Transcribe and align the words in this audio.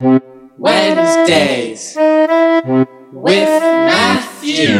Wednesdays 0.00 1.94
with 3.12 3.62
Matthew. 3.62 4.74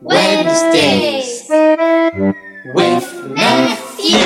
Wednesdays 0.00 1.46
with 2.74 3.26
Matthew. 3.36 4.18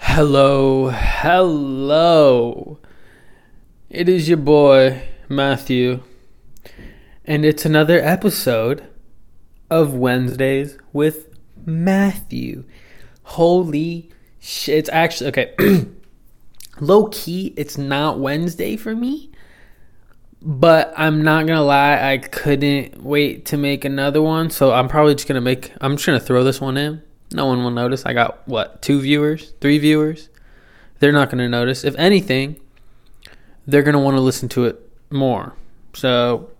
Hello, 0.00 0.90
hello. 0.90 2.80
It 3.88 4.08
is 4.08 4.28
your 4.28 4.38
boy, 4.38 5.02
Matthew, 5.28 6.02
and 7.24 7.44
it's 7.44 7.64
another 7.64 8.00
episode 8.00 8.88
of 9.70 9.94
Wednesdays 9.94 10.76
with 10.92 11.28
Matthew. 11.64 12.64
Holy 13.28 14.08
shit. 14.40 14.78
It's 14.78 14.88
actually, 14.88 15.28
okay. 15.28 15.54
Low 16.80 17.08
key, 17.08 17.52
it's 17.58 17.76
not 17.76 18.18
Wednesday 18.18 18.74
for 18.74 18.96
me, 18.96 19.30
but 20.40 20.94
I'm 20.96 21.22
not 21.22 21.46
gonna 21.46 21.62
lie, 21.62 22.10
I 22.10 22.16
couldn't 22.16 23.02
wait 23.02 23.44
to 23.46 23.58
make 23.58 23.84
another 23.84 24.22
one, 24.22 24.48
so 24.48 24.72
I'm 24.72 24.88
probably 24.88 25.14
just 25.14 25.28
gonna 25.28 25.42
make, 25.42 25.74
I'm 25.82 25.96
just 25.96 26.06
gonna 26.06 26.20
throw 26.20 26.42
this 26.42 26.58
one 26.58 26.78
in. 26.78 27.02
No 27.30 27.44
one 27.44 27.62
will 27.62 27.70
notice. 27.70 28.06
I 28.06 28.14
got, 28.14 28.48
what, 28.48 28.80
two 28.80 28.98
viewers? 28.98 29.52
Three 29.60 29.76
viewers? 29.76 30.30
They're 30.98 31.12
not 31.12 31.28
gonna 31.28 31.50
notice. 31.50 31.84
If 31.84 31.94
anything, 31.96 32.58
they're 33.66 33.82
gonna 33.82 34.00
wanna 34.00 34.22
listen 34.22 34.48
to 34.50 34.64
it 34.64 34.90
more. 35.10 35.54
So, 35.92 36.50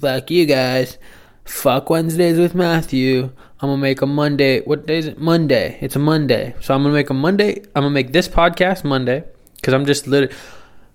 like 0.00 0.30
you 0.30 0.46
guys, 0.46 0.98
fuck 1.44 1.90
Wednesdays 1.90 2.38
with 2.38 2.54
Matthew. 2.54 3.32
I'm 3.60 3.70
gonna 3.70 3.82
make 3.82 4.02
a 4.02 4.06
Monday. 4.06 4.60
What 4.60 4.86
day 4.86 4.98
is 4.98 5.06
it? 5.06 5.18
Monday. 5.18 5.78
It's 5.80 5.96
a 5.96 5.98
Monday. 5.98 6.54
So 6.60 6.74
I'm 6.74 6.82
gonna 6.82 6.94
make 6.94 7.10
a 7.10 7.14
Monday. 7.14 7.56
I'm 7.74 7.82
gonna 7.82 7.90
make 7.90 8.12
this 8.12 8.28
podcast 8.28 8.84
Monday 8.84 9.24
because 9.56 9.74
I'm 9.74 9.84
just 9.84 10.06
lit- 10.06 10.32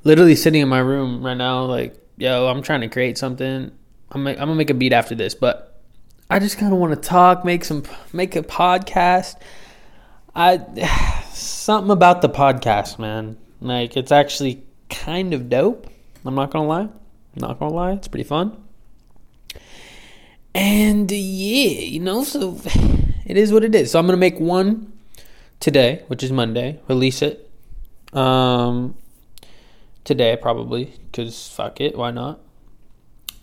literally 0.05 0.36
sitting 0.36 0.61
in 0.61 0.70
my 0.70 0.80
room 0.80 1.25
right 1.25 1.36
now. 1.36 1.66
Like, 1.66 1.94
yo, 2.16 2.47
I'm 2.47 2.61
trying 2.61 2.80
to 2.80 2.88
create 2.88 3.17
something. 3.17 3.70
I'm, 4.11 4.28
I'm 4.28 4.36
gonna 4.36 4.55
make 4.55 4.70
a 4.70 4.73
beat 4.73 4.94
after 4.94 5.14
this, 5.14 5.36
but 5.36 5.81
I 6.30 6.39
just 6.39 6.58
kind 6.58 6.72
of 6.72 6.80
want 6.80 6.94
to 6.94 7.09
talk, 7.09 7.44
make 7.44 7.66
some, 7.66 7.83
make 8.14 8.38
a 8.38 8.42
podcast. 8.42 9.36
I 10.33 10.59
something 11.33 11.92
about 11.92 12.22
the 12.22 12.30
podcast, 12.30 12.98
man. 12.98 13.36
Like, 13.59 13.98
it's 13.98 14.11
actually 14.14 14.64
kind 14.89 15.33
of 15.33 15.50
dope. 15.50 15.88
I'm 16.25 16.36
not 16.36 16.52
gonna 16.52 16.67
lie. 16.67 16.83
I'm 16.83 16.92
not 17.36 17.59
gonna 17.59 17.73
lie. 17.73 17.92
It's 17.92 18.08
pretty 18.08 18.23
fun. 18.23 18.62
And 20.56 21.09
yeah, 21.12 21.80
you 21.80 22.00
know, 22.00 22.23
so 22.23 22.59
it 23.26 23.38
is 23.38 23.52
what 23.52 23.64
it 23.64 23.73
is. 23.73 23.92
So 23.92 24.00
I'm 24.00 24.06
gonna 24.06 24.18
make 24.18 24.40
one 24.40 24.94
today, 25.60 26.04
which 26.08 26.23
is 26.23 26.32
Monday. 26.32 26.80
Release 26.88 27.22
it 27.22 27.50
um, 28.14 28.95
today 30.04 30.38
probably, 30.40 30.94
cause 31.12 31.50
fuck 31.50 31.82
it, 31.82 31.98
why 31.98 32.12
not? 32.12 32.40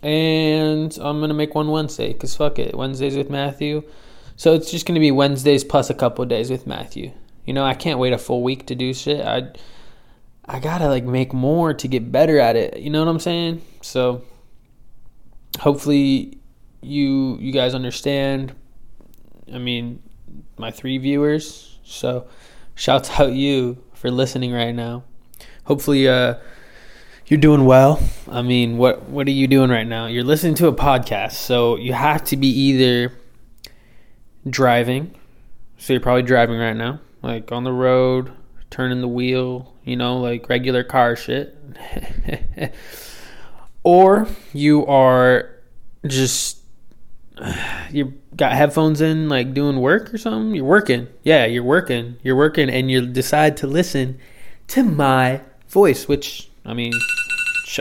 And 0.01 0.97
I'm 0.99 1.19
gonna 1.19 1.33
make 1.33 1.53
one 1.53 1.69
Wednesday, 1.69 2.13
cause 2.13 2.35
fuck 2.35 2.59
it, 2.59 2.75
Wednesdays 2.75 3.15
with 3.15 3.29
Matthew. 3.29 3.83
So 4.35 4.53
it's 4.53 4.71
just 4.71 4.85
gonna 4.85 4.99
be 4.99 5.11
Wednesdays 5.11 5.63
plus 5.63 5.89
a 5.89 5.93
couple 5.93 6.25
days 6.25 6.49
with 6.49 6.65
Matthew. 6.65 7.11
You 7.45 7.53
know, 7.53 7.63
I 7.63 7.73
can't 7.73 7.99
wait 7.99 8.13
a 8.13 8.17
full 8.17 8.43
week 8.43 8.67
to 8.67 8.75
do 8.75 8.93
shit. 8.93 9.25
I 9.25 9.49
I 10.45 10.59
gotta 10.59 10.87
like 10.87 11.03
make 11.03 11.33
more 11.33 11.73
to 11.73 11.87
get 11.87 12.11
better 12.11 12.39
at 12.39 12.55
it. 12.55 12.77
You 12.79 12.89
know 12.89 12.99
what 13.03 13.09
I'm 13.09 13.19
saying? 13.19 13.61
So 13.81 14.23
hopefully 15.59 16.39
you 16.81 17.37
you 17.39 17.51
guys 17.51 17.73
understand. 17.73 18.55
I 19.53 19.57
mean, 19.57 20.01
my 20.57 20.71
three 20.71 20.97
viewers. 20.97 21.79
So, 21.83 22.27
shouts 22.75 23.09
out 23.19 23.33
you 23.33 23.83
for 23.93 24.11
listening 24.11 24.51
right 24.51 24.73
now. 24.73 25.03
Hopefully, 25.65 26.07
uh, 26.07 26.35
you're 27.27 27.39
doing 27.39 27.65
well. 27.65 28.01
I 28.29 28.41
mean, 28.41 28.77
what 28.77 29.03
what 29.03 29.27
are 29.27 29.31
you 29.31 29.47
doing 29.47 29.69
right 29.69 29.87
now? 29.87 30.07
You're 30.07 30.23
listening 30.23 30.55
to 30.55 30.67
a 30.67 30.73
podcast, 30.73 31.33
so 31.33 31.77
you 31.77 31.93
have 31.93 32.23
to 32.25 32.37
be 32.37 32.47
either 32.47 33.13
driving. 34.49 35.15
So 35.77 35.93
you're 35.93 36.01
probably 36.01 36.23
driving 36.23 36.59
right 36.59 36.75
now, 36.75 36.99
like 37.21 37.51
on 37.51 37.63
the 37.63 37.71
road, 37.71 38.31
turning 38.69 39.01
the 39.01 39.07
wheel, 39.07 39.73
you 39.83 39.95
know, 39.95 40.17
like 40.17 40.49
regular 40.49 40.83
car 40.83 41.15
shit. 41.15 41.57
or 43.83 44.27
you 44.53 44.85
are 44.85 45.49
just 46.05 46.60
you 47.91 48.13
got 48.35 48.53
headphones 48.53 49.01
in 49.01 49.29
like 49.29 49.53
doing 49.53 49.79
work 49.79 50.13
or 50.13 50.17
something? 50.17 50.55
You're 50.55 50.65
working. 50.65 51.07
Yeah 51.23 51.45
you're 51.45 51.63
working. 51.63 52.17
You're 52.23 52.35
working 52.35 52.69
and 52.69 52.89
you 52.89 53.05
decide 53.05 53.57
to 53.57 53.67
listen 53.67 54.19
to 54.67 54.83
my 54.83 55.41
voice 55.67 56.07
which 56.07 56.49
i 56.65 56.73
mean 56.73 56.93
sh- 57.65 57.79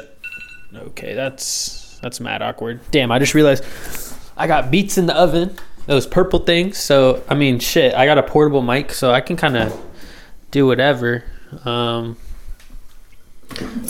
okay 0.74 1.14
that's 1.14 1.98
that's 2.02 2.20
mad 2.20 2.42
awkward. 2.42 2.80
Damn 2.90 3.12
i 3.12 3.18
just 3.18 3.34
realized 3.34 3.64
i 4.36 4.46
got 4.46 4.70
beats 4.70 4.98
in 4.98 5.06
the 5.06 5.16
oven. 5.16 5.56
Those 5.86 6.06
purple 6.06 6.40
things. 6.40 6.78
So 6.78 7.22
i 7.28 7.34
mean 7.34 7.58
shit 7.58 7.94
i 7.94 8.06
got 8.06 8.18
a 8.18 8.22
portable 8.22 8.62
mic 8.62 8.92
so 8.92 9.10
i 9.10 9.20
can 9.20 9.36
kind 9.36 9.56
of 9.56 9.78
do 10.50 10.66
whatever. 10.66 11.24
Um 11.64 12.16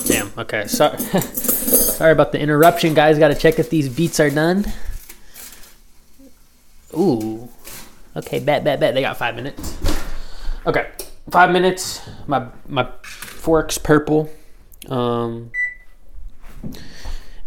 damn 0.07 0.33
okay 0.39 0.67
sorry 0.67 0.99
sorry 0.99 2.13
about 2.13 2.33
the 2.33 2.41
interruption 2.41 2.95
guys. 2.95 3.19
Gotta 3.19 3.35
check 3.35 3.59
if 3.59 3.71
these 3.71 3.89
beats 3.89 4.19
are 4.19 4.31
done 4.31 4.65
Ooh. 6.95 7.49
Okay, 8.17 8.39
bet, 8.41 8.65
bet, 8.65 8.81
bet. 8.81 8.95
They 8.95 9.01
got 9.01 9.17
five 9.17 9.35
minutes. 9.35 9.79
Okay, 10.67 10.91
five 11.31 11.51
minutes. 11.51 12.01
My 12.27 12.49
my 12.67 12.89
fork's 13.03 13.79
purple. 13.79 14.31
Um. 14.89 15.53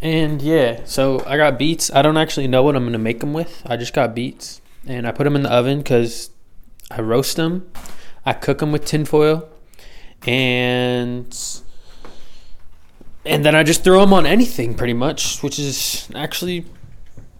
And 0.02 0.42
yeah, 0.42 0.82
so 0.84 1.24
I 1.26 1.38
got 1.38 1.58
beets. 1.58 1.90
I 1.94 2.02
don't 2.02 2.18
actually 2.18 2.48
know 2.48 2.64
what 2.64 2.76
I'm 2.76 2.84
gonna 2.84 2.98
make 2.98 3.22
them 3.22 3.34
with. 3.34 3.62
I 3.66 3.78
just 3.78 3.94
got 3.94 4.14
beets, 4.14 4.62
and 4.86 5.08
I 5.08 5.12
put 5.12 5.24
them 5.24 5.36
in 5.36 5.44
the 5.44 5.52
oven 5.52 5.78
because 5.78 6.30
I 6.92 7.02
roast 7.02 7.38
them. 7.38 7.72
I 8.26 8.34
cook 8.34 8.60
them 8.60 8.72
with 8.72 8.86
tinfoil, 8.86 9.48
and 10.26 11.38
and 13.26 13.46
then 13.46 13.56
I 13.56 13.64
just 13.64 13.84
throw 13.84 14.02
them 14.02 14.14
on 14.14 14.26
anything 14.26 14.76
pretty 14.76 14.94
much, 14.94 15.42
which 15.42 15.58
is 15.58 16.10
actually 16.16 16.66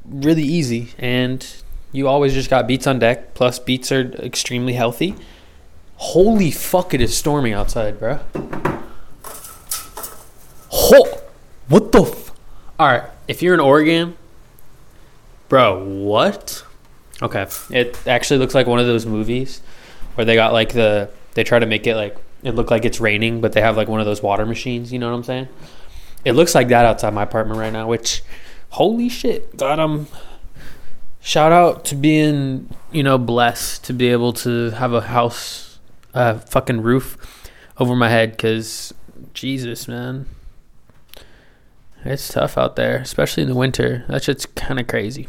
really 0.06 0.44
easy 0.44 0.90
and 0.98 1.63
you 1.94 2.10
always 2.10 2.34
just 2.34 2.50
got 2.50 2.68
beats 2.68 2.86
on 2.88 3.00
deck. 3.00 3.34
Plus, 3.34 3.60
beats 3.60 3.92
are 3.92 4.02
extremely 4.16 4.74
healthy. 4.74 5.16
Holy 5.96 6.52
fuck! 6.52 6.94
It 6.94 7.00
is 7.00 7.16
storming 7.16 7.54
outside, 7.54 7.98
bro. 8.00 8.20
Ho! 10.70 11.22
What 11.70 11.92
the? 11.92 12.02
F- 12.02 12.32
All 12.80 12.88
right, 12.88 13.04
if 13.28 13.42
you're 13.42 13.54
in 13.54 13.60
Oregon, 13.60 14.18
bro, 15.48 15.84
what? 15.84 16.66
Okay, 17.22 17.46
it 17.70 17.98
actually 18.08 18.40
looks 18.40 18.54
like 18.54 18.68
one 18.68 18.80
of 18.80 18.86
those 18.88 19.06
movies 19.06 19.62
where 20.16 20.26
they 20.26 20.36
got 20.36 20.52
like 20.52 20.74
the 20.74 21.10
they 21.36 21.44
try 21.44 21.60
to 21.60 21.66
make 21.66 21.88
it 21.88 21.96
like 21.96 22.18
it 22.44 22.56
look 22.56 22.70
like 22.70 22.86
it's 22.86 23.00
raining, 23.00 23.40
but 23.40 23.54
they 23.54 23.62
have 23.62 23.78
like 23.78 23.88
one 23.88 24.00
of 24.00 24.06
those 24.06 24.22
water 24.22 24.46
machines. 24.46 24.92
You 24.92 25.00
know 25.00 25.10
what 25.10 25.16
I'm 25.16 25.24
saying? 25.24 25.48
It 26.26 26.34
looks 26.34 26.56
like 26.56 26.68
that 26.70 26.86
outside 26.86 27.14
my 27.14 27.24
apartment 27.24 27.60
right 27.60 27.72
now. 27.72 27.88
Which, 27.88 28.24
holy 28.72 29.10
shit, 29.10 29.56
God, 29.56 29.80
I'm 29.80 30.08
shout 31.24 31.52
out 31.54 31.86
to 31.86 31.96
being 31.96 32.70
you 32.92 33.02
know 33.02 33.18
blessed 33.18 33.86
to 33.86 33.94
be 33.94 34.10
able 34.10 34.34
to 34.34 34.70
have 34.72 34.92
a 34.94 35.00
house 35.02 35.80
a 36.14 36.38
fucking 36.38 36.82
roof 36.82 37.50
over 37.80 37.96
my 37.96 38.10
head 38.10 38.32
because 38.32 38.94
jesus 39.34 39.88
man. 39.88 40.26
It's 42.06 42.28
tough 42.28 42.58
out 42.58 42.76
there 42.76 42.98
especially 42.98 43.44
in 43.44 43.50
the 43.50 43.56
winter. 43.56 44.04
That 44.10 44.26
shit's 44.26 44.46
kind 44.46 44.78
of 44.78 44.88
crazy. 44.88 45.26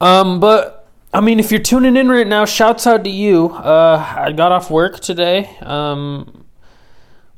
Um 0.00 0.38
but 0.38 0.83
I 1.14 1.20
mean, 1.20 1.38
if 1.38 1.52
you're 1.52 1.60
tuning 1.62 1.96
in 1.96 2.08
right 2.08 2.26
now, 2.26 2.44
shouts 2.44 2.88
out 2.88 3.04
to 3.04 3.10
you. 3.10 3.50
Uh, 3.50 4.14
I 4.18 4.32
got 4.32 4.50
off 4.50 4.68
work 4.68 4.98
today. 4.98 5.48
Um, 5.62 6.44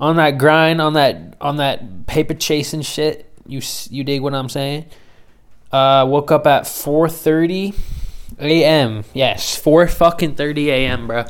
on 0.01 0.17
that 0.17 0.39
grind, 0.39 0.81
on 0.81 0.95
that 0.95 1.37
on 1.43 1.57
that 1.57 2.07
paper 2.07 2.33
chasing 2.33 2.81
shit. 2.81 3.31
You 3.47 3.61
you 3.91 4.03
dig 4.03 4.23
what 4.23 4.35
I'm 4.35 4.49
saying? 4.49 4.87
Uh, 5.71 6.07
woke 6.09 6.31
up 6.31 6.47
at 6.47 6.63
4:30 6.63 7.75
a.m. 8.41 9.05
Yes, 9.13 9.57
4 9.57 9.89
fucking 9.89 10.37
30 10.37 10.71
a.m., 10.71 11.07
bro. 11.07 11.25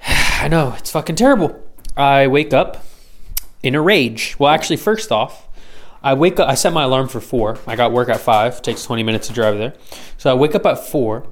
I 0.06 0.46
know 0.46 0.74
it's 0.78 0.92
fucking 0.92 1.16
terrible. 1.16 1.60
I 1.96 2.28
wake 2.28 2.54
up 2.54 2.84
in 3.62 3.74
a 3.74 3.82
rage. 3.82 4.36
Well, 4.38 4.52
actually, 4.52 4.76
first 4.76 5.10
off, 5.10 5.45
I 6.06 6.14
wake 6.14 6.38
up. 6.38 6.48
I 6.48 6.54
set 6.54 6.72
my 6.72 6.84
alarm 6.84 7.08
for 7.08 7.20
four. 7.20 7.58
I 7.66 7.74
got 7.74 7.90
work 7.90 8.08
at 8.08 8.20
five. 8.20 8.62
Takes 8.62 8.84
twenty 8.84 9.02
minutes 9.02 9.26
to 9.26 9.32
drive 9.32 9.58
there, 9.58 9.74
so 10.16 10.30
I 10.30 10.34
wake 10.34 10.54
up 10.54 10.64
at 10.64 10.78
four. 10.78 11.26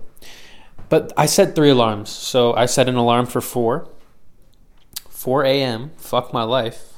But 0.88 1.12
I 1.16 1.26
set 1.26 1.54
three 1.54 1.70
alarms. 1.70 2.10
So 2.10 2.54
I 2.54 2.66
set 2.66 2.88
an 2.88 2.96
alarm 2.96 3.26
for 3.26 3.40
four, 3.40 3.88
4 5.08 5.44
a.m. 5.44 5.92
Fuck 5.96 6.32
my 6.32 6.42
life. 6.42 6.94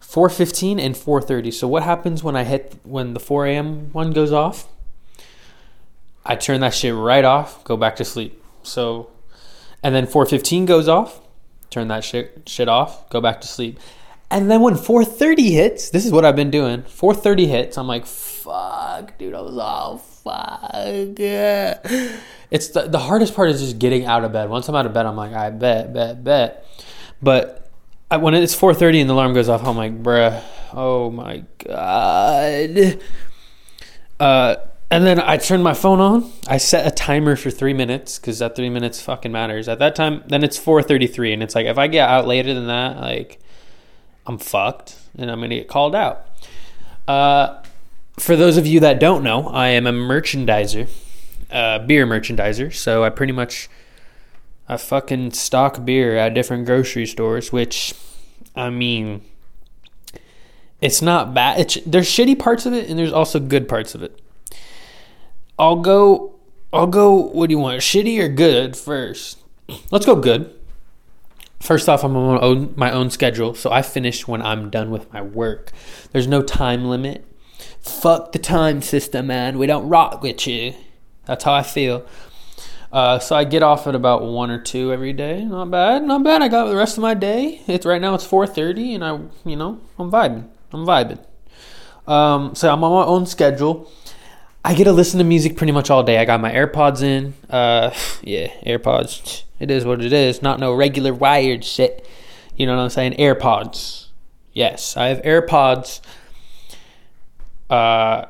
4:15 0.00 0.80
and 0.80 0.94
4:30. 0.96 1.52
So 1.52 1.68
what 1.68 1.82
happens 1.82 2.24
when 2.24 2.34
I 2.34 2.44
hit 2.44 2.76
when 2.82 3.12
the 3.12 3.20
4 3.20 3.44
a.m. 3.44 3.90
one 3.92 4.12
goes 4.12 4.32
off? 4.32 4.66
I 6.24 6.34
turn 6.34 6.60
that 6.60 6.72
shit 6.72 6.94
right 6.94 7.26
off, 7.26 7.62
go 7.62 7.76
back 7.76 7.96
to 7.96 8.06
sleep. 8.06 8.42
So, 8.62 9.10
and 9.82 9.94
then 9.94 10.06
4:15 10.06 10.64
goes 10.64 10.88
off, 10.88 11.20
turn 11.68 11.88
that 11.88 12.04
shit 12.04 12.42
shit 12.46 12.68
off, 12.68 13.08
go 13.10 13.20
back 13.20 13.42
to 13.42 13.46
sleep. 13.46 13.78
And 14.30 14.50
then 14.50 14.60
when 14.60 14.74
4:30 14.74 15.50
hits, 15.50 15.90
this 15.90 16.06
is 16.06 16.12
what 16.12 16.24
I've 16.24 16.36
been 16.36 16.50
doing. 16.50 16.82
4:30 16.82 17.48
hits, 17.48 17.78
I'm 17.78 17.86
like, 17.86 18.06
fuck, 18.06 19.18
dude, 19.18 19.34
I 19.34 19.40
was 19.40 19.58
all 19.58 19.98
fuck. 19.98 21.18
Yeah. 21.18 21.78
It's 22.50 22.66
the, 22.70 22.88
the 22.88 22.98
hardest 22.98 23.36
part 23.36 23.48
is 23.50 23.60
just 23.60 23.78
getting 23.78 24.06
out 24.06 24.24
of 24.24 24.32
bed. 24.32 24.50
Once 24.50 24.68
I'm 24.68 24.74
out 24.74 24.84
of 24.84 24.92
bed, 24.92 25.06
I'm 25.06 25.14
like, 25.14 25.32
I 25.32 25.50
bet, 25.50 25.94
bet, 25.94 26.24
bet. 26.24 26.66
But 27.22 27.70
I, 28.10 28.16
when 28.16 28.34
it's 28.34 28.56
4:30 28.56 29.02
and 29.02 29.08
the 29.08 29.14
alarm 29.14 29.34
goes 29.34 29.48
off, 29.48 29.64
I'm 29.64 29.76
like, 29.76 30.02
bruh, 30.02 30.42
oh 30.72 31.12
my 31.12 31.44
god. 31.64 33.00
Uh, 34.18 34.56
and 34.90 35.06
then 35.06 35.20
I 35.20 35.36
turn 35.36 35.62
my 35.62 35.74
phone 35.74 36.00
on. 36.00 36.32
I 36.48 36.56
set 36.56 36.86
a 36.86 36.90
timer 36.90 37.36
for 37.36 37.50
three 37.50 37.72
minutes 37.72 38.18
because 38.18 38.40
that 38.40 38.56
three 38.56 38.68
minutes 38.68 39.00
fucking 39.00 39.30
matters. 39.30 39.68
At 39.68 39.78
that 39.78 39.94
time, 39.94 40.24
then 40.26 40.42
it's 40.42 40.58
4:33, 40.58 41.32
and 41.32 41.42
it's 41.44 41.54
like 41.54 41.66
if 41.66 41.78
I 41.78 41.86
get 41.86 42.08
out 42.08 42.26
later 42.26 42.52
than 42.52 42.66
that, 42.66 42.96
like 42.96 43.39
I'm 44.26 44.38
fucked, 44.38 44.96
and 45.16 45.30
I'm 45.30 45.40
gonna 45.40 45.56
get 45.56 45.68
called 45.68 45.94
out. 45.94 46.26
Uh, 47.08 47.62
for 48.18 48.36
those 48.36 48.56
of 48.56 48.66
you 48.66 48.80
that 48.80 49.00
don't 49.00 49.24
know, 49.24 49.48
I 49.48 49.68
am 49.68 49.86
a 49.86 49.92
merchandiser, 49.92 50.88
beer 51.50 52.06
merchandiser. 52.06 52.72
So 52.72 53.02
I 53.02 53.10
pretty 53.10 53.32
much 53.32 53.68
I 54.68 54.76
fucking 54.76 55.32
stock 55.32 55.84
beer 55.84 56.16
at 56.16 56.34
different 56.34 56.66
grocery 56.66 57.06
stores, 57.06 57.50
which 57.50 57.94
I 58.54 58.70
mean, 58.70 59.22
it's 60.80 61.02
not 61.02 61.34
bad. 61.34 61.60
It's, 61.60 61.78
there's 61.86 62.08
shitty 62.08 62.38
parts 62.38 62.66
of 62.66 62.72
it, 62.72 62.88
and 62.88 62.98
there's 62.98 63.12
also 63.12 63.40
good 63.40 63.68
parts 63.68 63.94
of 63.94 64.02
it. 64.02 64.20
I'll 65.58 65.76
go. 65.76 66.34
I'll 66.72 66.86
go. 66.86 67.14
What 67.14 67.48
do 67.48 67.52
you 67.52 67.58
want? 67.58 67.80
Shitty 67.80 68.22
or 68.22 68.28
good 68.28 68.76
first? 68.76 69.38
Let's 69.90 70.06
go 70.06 70.16
good. 70.16 70.54
First 71.60 71.88
off, 71.88 72.02
I'm 72.02 72.16
on 72.16 72.72
my 72.74 72.90
own, 72.90 73.10
schedule, 73.10 73.54
so 73.54 73.70
I 73.70 73.82
finish 73.82 74.26
when 74.26 74.40
I'm 74.42 74.70
done 74.70 74.90
with 74.90 75.12
my 75.12 75.20
work. 75.20 75.70
There's 76.10 76.26
no 76.26 76.42
time 76.42 76.86
limit. 76.86 77.24
Fuck 77.80 78.32
the 78.32 78.38
time 78.38 78.80
system, 78.82 79.26
man. 79.26 79.58
We 79.58 79.66
don't 79.66 79.88
rock 79.88 80.22
with 80.22 80.46
you. 80.46 80.74
That's 81.26 81.44
how 81.44 81.52
I 81.52 81.62
feel. 81.62 82.06
Uh, 82.90 83.18
so 83.18 83.36
I 83.36 83.44
get 83.44 83.62
off 83.62 83.86
at 83.86 83.94
about 83.94 84.22
one 84.22 84.50
or 84.50 84.60
two 84.60 84.92
every 84.92 85.12
day. 85.12 85.44
Not 85.44 85.70
bad, 85.70 86.02
not 86.02 86.24
bad. 86.24 86.42
I 86.42 86.48
got 86.48 86.64
the 86.64 86.76
rest 86.76 86.96
of 86.96 87.02
my 87.02 87.14
day. 87.14 87.60
It's 87.66 87.86
right 87.86 88.00
now. 88.00 88.14
It's 88.14 88.24
four 88.24 88.46
thirty, 88.46 88.94
and 88.94 89.04
I, 89.04 89.20
you 89.44 89.54
know, 89.54 89.80
I'm 89.98 90.10
vibing. 90.10 90.48
I'm 90.72 90.84
vibing. 90.84 91.24
Um, 92.06 92.54
so 92.54 92.72
I'm 92.72 92.82
on 92.82 92.90
my 92.90 93.06
own 93.06 93.26
schedule. 93.26 93.92
I 94.64 94.74
get 94.74 94.84
to 94.84 94.92
listen 94.92 95.18
to 95.18 95.24
music 95.24 95.56
pretty 95.56 95.72
much 95.72 95.90
all 95.90 96.02
day. 96.02 96.18
I 96.18 96.24
got 96.24 96.40
my 96.40 96.52
AirPods 96.52 97.02
in. 97.02 97.34
Uh, 97.48 97.94
yeah, 98.22 98.48
AirPods. 98.66 99.44
It 99.58 99.70
is 99.70 99.84
what 99.84 100.02
it 100.02 100.12
is. 100.12 100.42
Not 100.42 100.60
no 100.60 100.74
regular 100.74 101.14
wired 101.14 101.64
shit. 101.64 102.06
You 102.56 102.66
know 102.66 102.76
what 102.76 102.82
I'm 102.82 102.90
saying? 102.90 103.14
AirPods. 103.14 104.08
Yes, 104.52 104.96
I 104.96 105.06
have 105.06 105.22
AirPods. 105.22 106.00
Uh, 107.70 108.26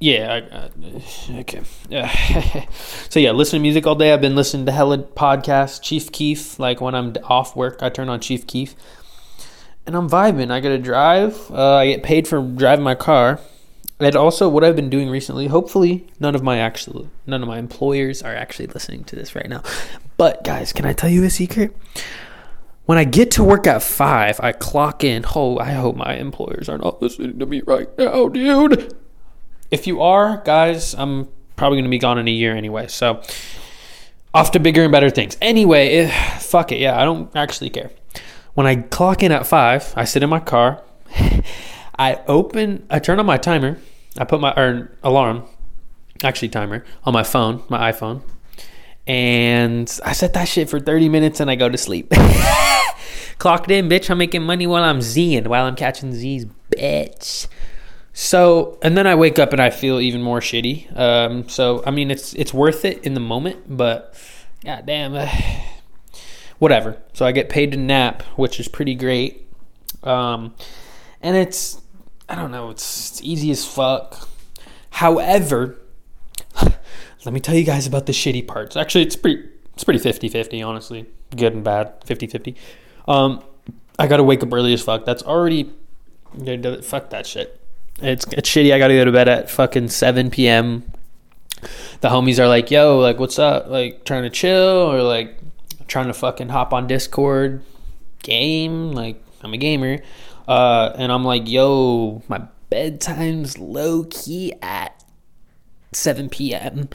yeah. 0.00 0.40
I, 0.80 1.32
okay. 1.40 1.62
so 3.10 3.20
yeah, 3.20 3.32
listen 3.32 3.58
to 3.58 3.62
music 3.62 3.86
all 3.86 3.94
day. 3.94 4.12
I've 4.12 4.22
been 4.22 4.36
listening 4.36 4.64
to 4.66 4.72
hella 4.72 4.98
podcasts. 4.98 5.82
Chief 5.82 6.10
Keef. 6.12 6.58
Like 6.58 6.80
when 6.80 6.94
I'm 6.94 7.14
off 7.24 7.54
work, 7.54 7.82
I 7.82 7.90
turn 7.90 8.08
on 8.08 8.20
Chief 8.20 8.46
Keef, 8.46 8.74
and 9.86 9.94
I'm 9.94 10.08
vibing. 10.08 10.50
I 10.50 10.60
get 10.60 10.70
to 10.70 10.78
drive. 10.78 11.50
Uh, 11.50 11.74
I 11.76 11.86
get 11.88 12.02
paid 12.02 12.26
for 12.26 12.40
driving 12.40 12.84
my 12.84 12.94
car. 12.94 13.40
And 14.00 14.14
also, 14.14 14.48
what 14.48 14.62
I've 14.62 14.76
been 14.76 14.90
doing 14.90 15.10
recently. 15.10 15.48
Hopefully, 15.48 16.06
none 16.20 16.36
of 16.36 16.42
my 16.42 16.58
actual 16.58 17.10
none 17.26 17.42
of 17.42 17.48
my 17.48 17.58
employers 17.58 18.22
are 18.22 18.34
actually 18.34 18.68
listening 18.68 19.02
to 19.04 19.16
this 19.16 19.34
right 19.34 19.48
now. 19.48 19.62
But 20.16 20.44
guys, 20.44 20.72
can 20.72 20.84
I 20.84 20.92
tell 20.92 21.10
you 21.10 21.24
a 21.24 21.30
secret? 21.30 21.76
When 22.86 22.96
I 22.96 23.04
get 23.04 23.32
to 23.32 23.44
work 23.44 23.66
at 23.66 23.82
five, 23.82 24.40
I 24.40 24.52
clock 24.52 25.02
in. 25.02 25.24
Oh, 25.34 25.58
I 25.58 25.72
hope 25.72 25.96
my 25.96 26.14
employers 26.14 26.68
are 26.68 26.78
not 26.78 27.02
listening 27.02 27.38
to 27.40 27.46
me 27.46 27.60
right 27.66 27.88
now, 27.98 28.28
dude. 28.28 28.96
If 29.70 29.86
you 29.86 30.00
are, 30.00 30.42
guys, 30.44 30.94
I'm 30.94 31.28
probably 31.56 31.76
going 31.76 31.84
to 31.84 31.90
be 31.90 31.98
gone 31.98 32.18
in 32.18 32.28
a 32.28 32.30
year 32.30 32.56
anyway. 32.56 32.86
So, 32.86 33.20
off 34.32 34.52
to 34.52 34.60
bigger 34.60 34.84
and 34.84 34.92
better 34.92 35.10
things. 35.10 35.36
Anyway, 35.42 35.96
eh, 35.96 36.38
fuck 36.38 36.72
it. 36.72 36.78
Yeah, 36.78 36.98
I 36.98 37.04
don't 37.04 37.34
actually 37.36 37.70
care. 37.70 37.90
When 38.54 38.66
I 38.66 38.76
clock 38.76 39.22
in 39.22 39.32
at 39.32 39.46
five, 39.46 39.92
I 39.94 40.04
sit 40.04 40.22
in 40.22 40.30
my 40.30 40.40
car. 40.40 40.82
I 41.98 42.20
open, 42.26 42.86
I 42.88 43.00
turn 43.00 43.18
on 43.18 43.26
my 43.26 43.36
timer. 43.36 43.78
I 44.16 44.24
put 44.24 44.40
my 44.40 44.52
or 44.52 44.96
alarm, 45.02 45.44
actually 46.22 46.48
timer, 46.48 46.84
on 47.04 47.12
my 47.12 47.22
phone, 47.22 47.62
my 47.68 47.92
iPhone, 47.92 48.22
and 49.06 50.00
I 50.04 50.12
set 50.12 50.34
that 50.34 50.46
shit 50.46 50.68
for 50.68 50.78
30 50.78 51.08
minutes 51.08 51.40
and 51.40 51.50
I 51.50 51.56
go 51.56 51.68
to 51.68 51.78
sleep. 51.78 52.10
Clocked 53.38 53.70
in, 53.70 53.88
bitch. 53.88 54.10
I'm 54.10 54.18
making 54.18 54.42
money 54.42 54.66
while 54.66 54.84
I'm 54.84 55.00
Zing, 55.00 55.44
while 55.44 55.64
I'm 55.64 55.76
catching 55.76 56.12
Z's, 56.12 56.46
bitch. 56.70 57.46
So, 58.12 58.78
and 58.82 58.98
then 58.98 59.06
I 59.06 59.14
wake 59.14 59.38
up 59.38 59.52
and 59.52 59.62
I 59.62 59.70
feel 59.70 60.00
even 60.00 60.22
more 60.22 60.40
shitty. 60.40 60.94
Um, 60.98 61.48
so, 61.48 61.82
I 61.86 61.92
mean, 61.92 62.10
it's 62.10 62.34
it's 62.34 62.52
worth 62.52 62.84
it 62.84 63.02
in 63.04 63.14
the 63.14 63.20
moment, 63.20 63.76
but 63.76 64.14
goddamn, 64.64 65.14
uh, 65.14 65.28
whatever. 66.58 67.00
So 67.12 67.24
I 67.24 67.32
get 67.32 67.48
paid 67.48 67.70
to 67.70 67.78
nap, 67.78 68.22
which 68.36 68.58
is 68.58 68.66
pretty 68.66 68.96
great. 68.96 69.46
Um, 70.02 70.54
and 71.22 71.36
it's 71.36 71.80
I 72.28 72.34
don't 72.34 72.50
know, 72.50 72.70
it's, 72.70 73.10
it's 73.10 73.22
easy 73.22 73.50
as 73.50 73.64
fuck. 73.64 74.28
However, 74.90 75.78
let 76.62 77.32
me 77.32 77.40
tell 77.40 77.54
you 77.54 77.64
guys 77.64 77.86
about 77.86 78.06
the 78.06 78.12
shitty 78.12 78.46
parts. 78.46 78.76
Actually, 78.76 79.04
it's 79.04 79.16
pretty 79.16 79.48
it's 79.74 79.84
pretty 79.84 80.00
50-50, 80.00 80.66
honestly. 80.66 81.06
Good 81.36 81.54
and 81.54 81.62
bad, 81.62 82.00
50-50. 82.00 82.56
Um, 83.06 83.44
I 83.98 84.06
got 84.06 84.16
to 84.18 84.24
wake 84.24 84.42
up 84.42 84.52
early 84.52 84.72
as 84.72 84.82
fuck. 84.82 85.04
That's 85.04 85.22
already 85.22 85.72
fuck 86.82 87.10
that 87.10 87.26
shit. 87.26 87.60
It's 88.00 88.24
it's 88.32 88.48
shitty. 88.48 88.72
I 88.72 88.78
got 88.78 88.88
to 88.88 88.94
go 88.94 89.04
to 89.04 89.12
bed 89.12 89.28
at 89.28 89.50
fucking 89.50 89.88
7 89.88 90.30
p.m. 90.30 90.92
The 92.00 92.08
homies 92.08 92.38
are 92.38 92.46
like, 92.46 92.70
"Yo, 92.70 92.98
like 92.98 93.18
what's 93.18 93.38
up? 93.38 93.68
Like 93.68 94.04
trying 94.04 94.22
to 94.22 94.30
chill 94.30 94.92
or 94.92 95.02
like 95.02 95.36
trying 95.88 96.06
to 96.06 96.14
fucking 96.14 96.50
hop 96.50 96.72
on 96.72 96.86
Discord 96.86 97.62
game? 98.22 98.92
Like 98.92 99.22
I'm 99.42 99.52
a 99.52 99.56
gamer." 99.56 99.98
Uh, 100.48 100.92
and 100.96 101.12
I'm 101.12 101.24
like, 101.24 101.48
yo, 101.48 102.22
my 102.26 102.40
bedtime's 102.70 103.58
low 103.58 104.04
key 104.04 104.54
at 104.62 105.04
7 105.92 106.30
p.m. 106.30 106.88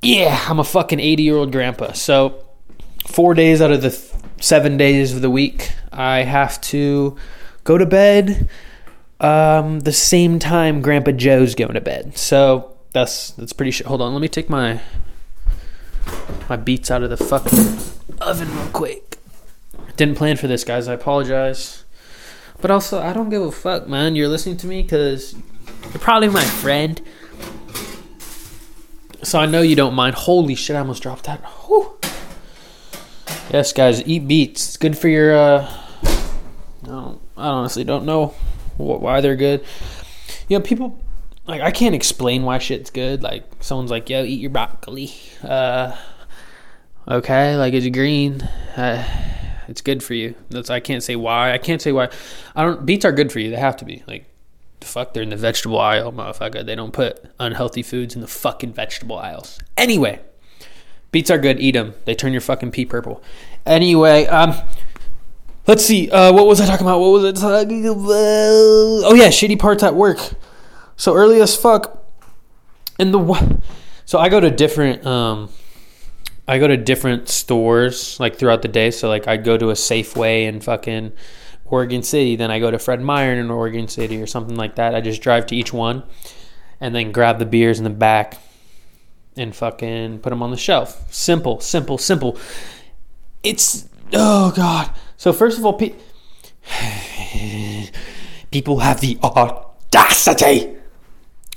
Yeah, 0.00 0.44
I'm 0.48 0.58
a 0.58 0.64
fucking 0.64 0.98
80 0.98 1.22
year 1.22 1.36
old 1.36 1.52
grandpa. 1.52 1.92
So, 1.92 2.42
four 3.06 3.34
days 3.34 3.60
out 3.60 3.70
of 3.70 3.82
the 3.82 3.90
th- 3.90 4.12
seven 4.40 4.78
days 4.78 5.14
of 5.14 5.20
the 5.20 5.30
week, 5.30 5.72
I 5.92 6.22
have 6.22 6.58
to 6.62 7.16
go 7.64 7.76
to 7.76 7.84
bed 7.84 8.48
um, 9.20 9.80
the 9.80 9.92
same 9.92 10.38
time 10.38 10.80
Grandpa 10.80 11.10
Joe's 11.10 11.54
going 11.54 11.74
to 11.74 11.80
bed. 11.82 12.16
So, 12.16 12.78
that's 12.92 13.32
that's 13.32 13.52
pretty 13.52 13.72
shit. 13.72 13.86
Hold 13.86 14.00
on, 14.00 14.12
let 14.12 14.22
me 14.22 14.28
take 14.28 14.48
my 14.48 14.80
my 16.48 16.56
beats 16.56 16.90
out 16.90 17.02
of 17.02 17.10
the 17.10 17.16
fucking 17.16 17.76
oven 18.20 18.54
real 18.56 18.68
quick. 18.68 19.07
Didn't 19.98 20.14
plan 20.14 20.36
for 20.36 20.46
this, 20.46 20.62
guys. 20.62 20.86
I 20.86 20.94
apologize. 20.94 21.82
But 22.60 22.70
also, 22.70 23.00
I 23.02 23.12
don't 23.12 23.30
give 23.30 23.42
a 23.42 23.50
fuck, 23.50 23.88
man. 23.88 24.14
You're 24.14 24.28
listening 24.28 24.56
to 24.58 24.68
me 24.68 24.82
because 24.82 25.34
you're 25.82 25.98
probably 25.98 26.28
my 26.28 26.44
friend. 26.44 27.00
So 29.24 29.40
I 29.40 29.46
know 29.46 29.60
you 29.60 29.74
don't 29.74 29.94
mind. 29.94 30.14
Holy 30.14 30.54
shit, 30.54 30.76
I 30.76 30.78
almost 30.78 31.02
dropped 31.02 31.24
that. 31.24 31.40
Whew. 31.40 31.98
Yes, 33.52 33.72
guys, 33.72 34.06
eat 34.06 34.28
beets. 34.28 34.68
It's 34.68 34.76
good 34.76 34.96
for 34.96 35.08
your. 35.08 35.36
Uh, 35.36 35.68
I, 36.84 36.86
don't, 36.86 37.20
I 37.36 37.48
honestly 37.48 37.82
don't 37.82 38.04
know 38.04 38.28
why 38.76 39.20
they're 39.20 39.34
good. 39.34 39.64
You 40.48 40.58
know, 40.58 40.64
people. 40.64 41.02
Like, 41.44 41.60
I 41.60 41.72
can't 41.72 41.96
explain 41.96 42.44
why 42.44 42.58
shit's 42.58 42.90
good. 42.90 43.24
Like, 43.24 43.44
someone's 43.58 43.90
like, 43.90 44.08
yo, 44.08 44.22
eat 44.22 44.38
your 44.38 44.50
broccoli. 44.50 45.12
Uh, 45.42 45.96
okay, 47.08 47.56
like, 47.56 47.74
it's 47.74 47.88
green. 47.88 48.42
Uh, 48.76 49.02
it's 49.68 49.80
good 49.80 50.02
for 50.02 50.14
you. 50.14 50.34
That's 50.50 50.70
I 50.70 50.80
can't 50.80 51.02
say 51.02 51.14
why. 51.14 51.52
I 51.52 51.58
can't 51.58 51.80
say 51.80 51.92
why. 51.92 52.08
I 52.56 52.64
don't. 52.64 52.84
Beets 52.84 53.04
are 53.04 53.12
good 53.12 53.30
for 53.30 53.38
you. 53.38 53.50
They 53.50 53.56
have 53.56 53.76
to 53.76 53.84
be. 53.84 54.02
Like, 54.06 54.26
fuck, 54.80 55.12
they're 55.12 55.22
in 55.22 55.28
the 55.28 55.36
vegetable 55.36 55.78
aisle, 55.78 56.12
motherfucker. 56.12 56.64
They 56.64 56.74
don't 56.74 56.92
put 56.92 57.24
unhealthy 57.38 57.82
foods 57.82 58.14
in 58.14 58.20
the 58.20 58.26
fucking 58.26 58.72
vegetable 58.72 59.18
aisles. 59.18 59.58
Anyway, 59.76 60.20
beets 61.12 61.30
are 61.30 61.38
good. 61.38 61.60
Eat 61.60 61.72
them. 61.72 61.94
They 62.06 62.14
turn 62.14 62.32
your 62.32 62.40
fucking 62.40 62.70
pee 62.70 62.86
purple. 62.86 63.22
Anyway, 63.66 64.26
um, 64.26 64.54
let's 65.66 65.84
see. 65.84 66.10
Uh, 66.10 66.32
what 66.32 66.46
was 66.46 66.60
I 66.60 66.66
talking 66.66 66.86
about? 66.86 67.00
What 67.00 67.20
was 67.20 67.24
I 67.24 67.62
talking 67.62 67.86
about? 67.86 68.08
Oh 68.08 69.14
yeah, 69.14 69.28
shitty 69.28 69.58
parts 69.58 69.82
at 69.82 69.94
work. 69.94 70.18
So 70.96 71.14
early 71.14 71.40
as 71.40 71.54
fuck. 71.54 72.06
In 72.98 73.12
the 73.12 73.60
so 74.04 74.18
I 74.18 74.28
go 74.28 74.40
to 74.40 74.50
different 74.50 75.06
um 75.06 75.50
I 76.48 76.58
go 76.58 76.66
to 76.66 76.78
different 76.78 77.28
stores 77.28 78.18
like 78.18 78.36
throughout 78.36 78.62
the 78.62 78.68
day. 78.68 78.90
So 78.90 79.08
like 79.08 79.28
I 79.28 79.36
go 79.36 79.58
to 79.58 79.68
a 79.68 79.74
Safeway 79.74 80.46
in 80.46 80.60
fucking 80.60 81.12
Oregon 81.66 82.02
City, 82.02 82.36
then 82.36 82.50
I 82.50 82.58
go 82.58 82.70
to 82.70 82.78
Fred 82.78 83.02
Meyer 83.02 83.34
in 83.34 83.50
Oregon 83.50 83.86
City 83.86 84.20
or 84.22 84.26
something 84.26 84.56
like 84.56 84.76
that. 84.76 84.94
I 84.94 85.02
just 85.02 85.20
drive 85.20 85.46
to 85.48 85.56
each 85.56 85.74
one 85.74 86.04
and 86.80 86.94
then 86.94 87.12
grab 87.12 87.38
the 87.38 87.44
beers 87.44 87.78
in 87.78 87.84
the 87.84 87.90
back 87.90 88.38
and 89.36 89.54
fucking 89.54 90.20
put 90.20 90.30
them 90.30 90.42
on 90.42 90.50
the 90.50 90.56
shelf. 90.56 91.12
Simple, 91.12 91.60
simple, 91.60 91.98
simple. 91.98 92.38
It's 93.42 93.86
oh 94.14 94.50
god. 94.56 94.90
So 95.18 95.34
first 95.34 95.58
of 95.58 95.66
all, 95.66 95.74
pe- 95.74 95.94
people 98.50 98.78
have 98.78 99.02
the 99.02 99.18
audacity. 99.22 100.76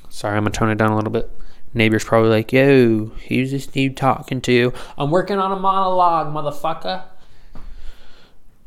Sorry, 0.10 0.36
I'm 0.36 0.44
gonna 0.44 0.52
tone 0.52 0.70
it 0.70 0.78
down 0.78 0.92
a 0.92 0.96
little 0.96 1.12
bit. 1.12 1.32
Neighbor's 1.74 2.04
probably 2.04 2.30
like, 2.30 2.52
"Yo, 2.52 3.06
who's 3.28 3.52
this 3.52 3.68
dude 3.68 3.98
talking 3.98 4.42
to?" 4.42 4.74
I'm 4.98 5.12
working 5.12 5.38
on 5.38 5.52
a 5.52 5.60
monologue, 5.60 6.34
motherfucker. 6.34 7.04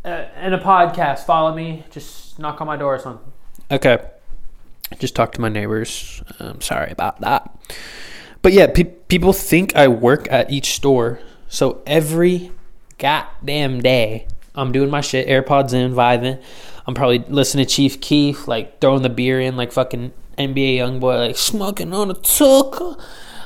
Uh, 0.04 0.26
and 0.36 0.54
a 0.54 0.58
podcast. 0.58 1.20
Follow 1.20 1.54
me. 1.54 1.84
Just 1.90 2.38
knock 2.38 2.60
on 2.60 2.66
my 2.66 2.76
door 2.76 2.94
or 2.94 2.98
something. 2.98 3.32
Okay. 3.70 3.98
Just 4.98 5.14
talk 5.14 5.32
to 5.32 5.40
my 5.40 5.48
neighbors. 5.48 6.22
I'm 6.38 6.60
sorry 6.60 6.90
about 6.90 7.20
that. 7.20 7.50
But 8.42 8.52
yeah, 8.52 8.66
pe- 8.66 8.84
people 8.84 9.32
think 9.32 9.74
I 9.74 9.88
work 9.88 10.30
at 10.30 10.50
each 10.50 10.74
store. 10.74 11.20
So 11.48 11.82
every 11.86 12.52
goddamn 12.98 13.80
day, 13.80 14.26
I'm 14.54 14.72
doing 14.72 14.90
my 14.90 15.00
shit, 15.00 15.26
AirPods 15.26 15.72
in, 15.72 15.94
vibing. 15.94 16.42
I'm 16.86 16.94
probably 16.94 17.20
listening 17.20 17.64
to 17.64 17.72
Chief 17.72 18.00
Keef, 18.00 18.46
like 18.46 18.80
throwing 18.80 19.02
the 19.02 19.08
beer 19.08 19.40
in, 19.40 19.56
like 19.56 19.72
fucking 19.72 20.12
NBA 20.38 20.76
YoungBoy, 20.76 21.28
like 21.28 21.36
smoking 21.36 21.92
on 21.92 22.10
a 22.10 22.14
tuck. 22.14 23.00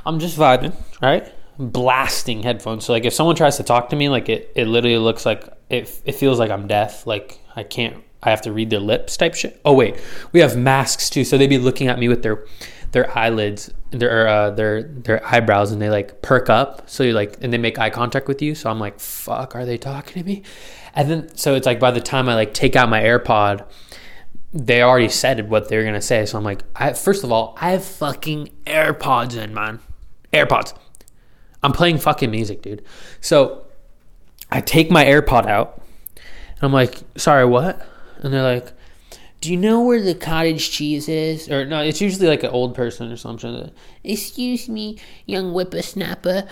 I'm 0.06 0.18
just 0.18 0.38
vibing, 0.38 0.74
right? 1.02 1.32
Blasting 1.58 2.42
headphones. 2.42 2.84
So 2.84 2.92
like, 2.92 3.04
if 3.04 3.12
someone 3.12 3.36
tries 3.36 3.56
to 3.56 3.62
talk 3.62 3.90
to 3.90 3.96
me, 3.96 4.08
like 4.08 4.28
it, 4.28 4.52
it 4.54 4.66
literally 4.66 4.98
looks 4.98 5.26
like 5.26 5.48
it. 5.68 6.00
It 6.04 6.12
feels 6.12 6.38
like 6.38 6.50
I'm 6.50 6.66
deaf. 6.66 7.06
Like 7.06 7.40
I 7.56 7.62
can't. 7.62 8.02
I 8.22 8.30
have 8.30 8.42
to 8.42 8.52
read 8.52 8.70
their 8.70 8.80
lips 8.80 9.16
type 9.16 9.34
shit. 9.34 9.60
Oh 9.64 9.72
wait, 9.72 9.96
we 10.32 10.40
have 10.40 10.56
masks 10.56 11.08
too, 11.08 11.24
so 11.24 11.38
they'd 11.38 11.46
be 11.46 11.58
looking 11.58 11.86
at 11.88 11.98
me 11.98 12.08
with 12.08 12.22
their 12.22 12.44
their 12.92 13.16
eyelids, 13.16 13.72
their 13.90 14.26
uh, 14.26 14.50
their 14.50 14.82
their 14.82 15.24
eyebrows, 15.26 15.72
and 15.72 15.80
they 15.80 15.90
like 15.90 16.22
perk 16.22 16.48
up. 16.48 16.88
So 16.88 17.02
you 17.02 17.12
like, 17.12 17.36
and 17.42 17.52
they 17.52 17.58
make 17.58 17.78
eye 17.78 17.90
contact 17.90 18.28
with 18.28 18.40
you. 18.40 18.54
So 18.54 18.70
I'm 18.70 18.78
like, 18.78 18.98
fuck, 18.98 19.54
are 19.54 19.64
they 19.64 19.78
talking 19.78 20.22
to 20.22 20.26
me? 20.26 20.42
And 20.94 21.10
then 21.10 21.36
so 21.36 21.54
it's 21.54 21.66
like 21.66 21.80
by 21.80 21.90
the 21.90 22.00
time 22.00 22.28
I 22.28 22.34
like 22.34 22.54
take 22.54 22.76
out 22.76 22.88
my 22.88 23.02
AirPod, 23.02 23.64
they 24.52 24.82
already 24.82 25.08
said 25.08 25.48
what 25.50 25.68
they're 25.68 25.84
gonna 25.84 26.00
say. 26.00 26.24
So 26.26 26.38
I'm 26.38 26.44
like, 26.44 26.62
I 26.74 26.92
first 26.92 27.24
of 27.24 27.32
all, 27.32 27.56
I 27.60 27.70
have 27.70 27.84
fucking 27.84 28.50
AirPods 28.66 29.36
in, 29.36 29.54
man. 29.54 29.80
AirPods. 30.32 30.74
I'm 31.62 31.72
playing 31.72 31.98
fucking 31.98 32.30
music, 32.30 32.62
dude. 32.62 32.84
So 33.20 33.66
I 34.50 34.60
take 34.60 34.90
my 34.90 35.04
AirPod 35.04 35.46
out, 35.46 35.82
and 36.16 36.62
I'm 36.62 36.72
like, 36.72 37.00
sorry, 37.16 37.44
what? 37.44 37.84
And 38.18 38.32
they're 38.32 38.42
like, 38.42 38.72
do 39.40 39.50
you 39.50 39.56
know 39.56 39.82
where 39.82 40.02
the 40.02 40.14
cottage 40.14 40.70
cheese 40.70 41.08
is? 41.08 41.50
Or 41.50 41.64
no, 41.64 41.80
it's 41.82 42.00
usually 42.00 42.26
like 42.26 42.42
an 42.42 42.50
old 42.50 42.74
person 42.74 43.12
or 43.12 43.16
something. 43.16 43.70
Excuse 44.02 44.68
me, 44.68 44.98
young 45.26 45.52
whippersnapper. 45.52 46.48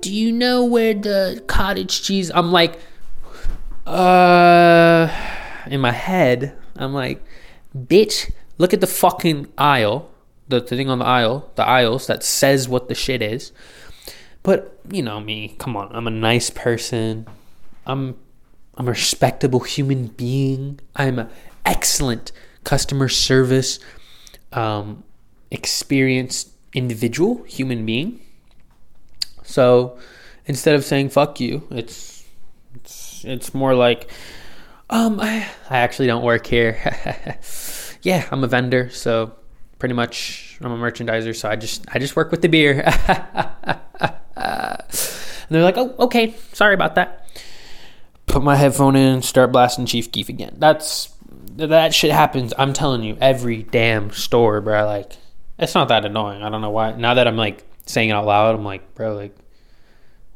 Do 0.00 0.12
you 0.12 0.32
know 0.32 0.64
where 0.64 0.94
the 0.94 1.44
cottage 1.46 2.02
cheese? 2.02 2.30
I'm 2.34 2.50
like, 2.50 2.78
uh, 3.86 5.08
in 5.66 5.80
my 5.80 5.92
head, 5.92 6.56
I'm 6.82 6.94
like, 6.94 7.22
bitch, 7.76 8.30
look 8.58 8.74
at 8.74 8.80
the 8.80 8.86
fucking 8.86 9.48
aisle, 9.56 10.10
the, 10.48 10.60
thing 10.60 10.88
on 10.88 10.98
the 10.98 11.04
aisle, 11.04 11.50
the 11.54 11.66
aisles 11.66 12.06
that 12.06 12.22
says 12.22 12.68
what 12.68 12.88
the 12.88 12.94
shit 12.94 13.22
is. 13.22 13.52
But 14.42 14.78
you 14.90 15.02
know 15.02 15.20
me, 15.20 15.54
come 15.58 15.76
on, 15.76 15.94
I'm 15.94 16.06
a 16.06 16.10
nice 16.10 16.50
person. 16.50 17.26
I'm 17.86 18.16
I'm 18.74 18.88
a 18.88 18.92
respectable 18.92 19.60
human 19.60 20.08
being. 20.08 20.80
I'm 20.96 21.18
an 21.18 21.28
excellent 21.64 22.32
customer 22.64 23.08
service 23.08 23.78
um, 24.52 25.04
experienced 25.50 26.50
individual, 26.72 27.42
human 27.44 27.84
being. 27.84 28.20
So 29.42 29.98
instead 30.46 30.74
of 30.74 30.84
saying 30.84 31.10
"fuck 31.10 31.40
you," 31.40 31.66
it's 31.70 32.24
it's 32.74 33.24
it's 33.24 33.54
more 33.54 33.74
like, 33.74 34.10
um, 34.92 35.18
I, 35.20 35.46
I 35.70 35.78
actually 35.78 36.06
don't 36.06 36.22
work 36.22 36.46
here. 36.46 36.78
yeah, 38.02 38.28
I'm 38.30 38.44
a 38.44 38.46
vendor, 38.46 38.90
so 38.90 39.34
pretty 39.78 39.94
much 39.94 40.58
I'm 40.60 40.70
a 40.70 40.76
merchandiser. 40.76 41.34
So 41.34 41.48
I 41.48 41.56
just 41.56 41.84
I 41.92 41.98
just 41.98 42.14
work 42.14 42.30
with 42.30 42.42
the 42.42 42.48
beer. 42.48 42.82
and 44.36 45.48
they're 45.48 45.62
like, 45.62 45.78
"Oh, 45.78 45.94
okay, 45.98 46.34
sorry 46.52 46.74
about 46.74 46.94
that." 46.96 47.26
Put 48.26 48.42
my 48.42 48.54
headphone 48.54 48.94
in, 48.94 49.22
start 49.22 49.50
blasting 49.50 49.86
Chief 49.86 50.12
Keef 50.12 50.28
again. 50.28 50.56
That's 50.58 51.12
that 51.56 51.94
shit 51.94 52.12
happens. 52.12 52.52
I'm 52.58 52.74
telling 52.74 53.02
you, 53.02 53.16
every 53.20 53.62
damn 53.62 54.10
store, 54.10 54.60
bro. 54.60 54.84
Like, 54.84 55.12
it's 55.58 55.74
not 55.74 55.88
that 55.88 56.04
annoying. 56.04 56.42
I 56.42 56.50
don't 56.50 56.60
know 56.60 56.70
why. 56.70 56.92
Now 56.92 57.14
that 57.14 57.26
I'm 57.26 57.36
like 57.36 57.64
saying 57.86 58.10
it 58.10 58.12
out 58.12 58.26
loud, 58.26 58.54
I'm 58.54 58.64
like, 58.64 58.94
bro, 58.94 59.14
like, 59.14 59.34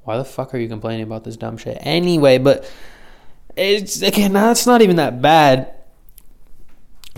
why 0.05 0.17
the 0.17 0.25
fuck 0.25 0.55
are 0.55 0.59
you 0.59 0.69
complaining 0.69 1.03
about 1.03 1.25
this 1.25 1.37
dumb 1.37 1.57
shit 1.59 1.79
anyway? 1.81 2.39
But 2.39 2.71
it's 3.57 4.03
again, 4.03 4.33
that's 4.33 4.67
not 4.67 4.83
even 4.83 4.97
that 4.97 5.21
bad. 5.23 5.73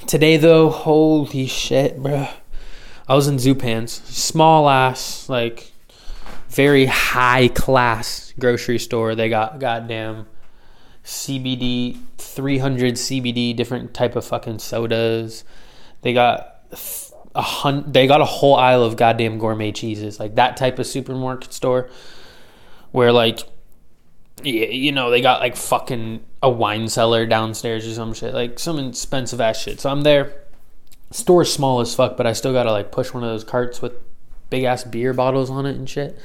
Today 0.07 0.37
though, 0.37 0.71
holy 0.71 1.47
shit, 1.47 2.00
bro. 2.02 2.28
I 3.09 3.14
was 3.14 3.26
in 3.26 3.37
Zupans, 3.37 3.88
small 4.07 4.68
ass, 4.68 5.28
like 5.28 5.73
very 6.49 6.87
high 6.87 7.49
class 7.49 8.33
grocery 8.38 8.78
store. 8.78 9.14
They 9.14 9.28
got 9.28 9.59
goddamn 9.59 10.26
CBD, 11.04 11.99
300 12.18 12.95
CBD, 12.95 13.57
different 13.57 13.95
type 13.95 14.14
of 14.14 14.25
fucking 14.25 14.59
sodas. 14.59 15.45
They 16.02 16.12
got 16.12 16.54
a 17.35 17.42
hun- 17.42 17.85
They 17.88 18.07
got 18.07 18.21
a 18.21 18.26
whole 18.26 18.57
aisle 18.57 18.85
of 18.85 18.97
goddamn 18.97 19.38
gourmet 19.38 19.73
cheeses, 19.73 20.21
like 20.21 20.35
that 20.37 20.57
type 20.57 20.78
of 20.78 20.87
supermarket 20.87 21.52
store, 21.52 21.88
where 22.92 23.11
like, 23.12 23.40
you 24.45 24.92
know, 24.92 25.11
they 25.11 25.21
got 25.21 25.40
like 25.40 25.57
fucking 25.57 26.21
a 26.42 26.50
wine 26.50 26.88
cellar 26.88 27.26
downstairs 27.26 27.87
or 27.87 27.92
some 27.92 28.14
shit, 28.14 28.35
like 28.35 28.59
some 28.59 28.78
expensive 28.78 29.40
ass 29.40 29.61
shit. 29.61 29.80
So 29.80 29.90
I'm 29.90 30.02
there. 30.02 30.33
Store's 31.11 31.52
small 31.52 31.80
as 31.80 31.95
fuck, 31.95 32.16
but 32.16 32.26
I 32.26 32.33
still 32.33 32.52
gotta 32.52 32.71
like 32.71 32.92
push 32.92 33.12
one 33.12 33.25
of 33.25 33.30
those 33.30 33.45
carts 33.45 33.80
with 33.83 33.92
big 34.50 34.64
ass 34.64 34.85
beer 34.85 35.12
bottles 35.12 35.50
on 35.50 35.66
it 35.66 35.76
and 35.76 35.88
shit. 35.88 36.18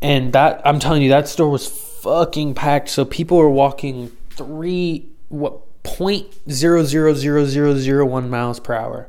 And 0.00 0.32
that 0.32 0.62
I'm 0.64 0.78
telling 0.78 1.02
you, 1.02 1.10
that 1.10 1.28
store 1.28 1.50
was 1.50 1.66
fucking 1.68 2.54
packed. 2.54 2.88
So 2.88 3.04
people 3.04 3.36
were 3.36 3.50
walking 3.50 4.10
three 4.30 5.08
what 5.28 5.60
point 5.82 6.26
zero 6.50 6.84
zero 6.84 7.14
zero 7.14 7.44
zero 7.44 7.76
zero 7.76 8.06
one 8.06 8.30
miles 8.30 8.60
per 8.60 8.74
hour 8.74 9.08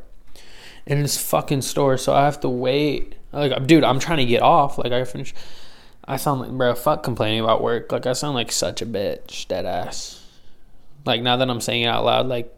in 0.86 1.02
this 1.02 1.18
fucking 1.18 1.62
store. 1.62 1.98
So 1.98 2.14
I 2.14 2.26
have 2.26 2.40
to 2.42 2.50
wait. 2.50 3.16
Like, 3.32 3.66
dude, 3.66 3.84
I'm 3.84 4.00
trying 4.00 4.20
to 4.20 4.26
get 4.26 4.44
off. 4.44 4.78
Like, 4.78 4.92
I 4.92 5.04
finish. 5.06 5.34
I 6.06 6.18
sound 6.18 6.42
like 6.42 6.52
bro. 6.52 6.76
Fuck 6.76 7.04
complaining 7.04 7.40
about 7.40 7.62
work. 7.62 7.92
Like, 7.92 8.06
I 8.06 8.14
sound 8.14 8.36
like 8.36 8.52
such 8.52 8.82
a 8.82 8.86
bitch. 8.86 9.48
Dead 9.48 9.66
ass. 9.66 10.22
Like 11.06 11.22
now 11.22 11.38
that 11.38 11.50
I'm 11.50 11.62
saying 11.62 11.84
it 11.84 11.88
out 11.88 12.06
loud, 12.06 12.28
like, 12.28 12.54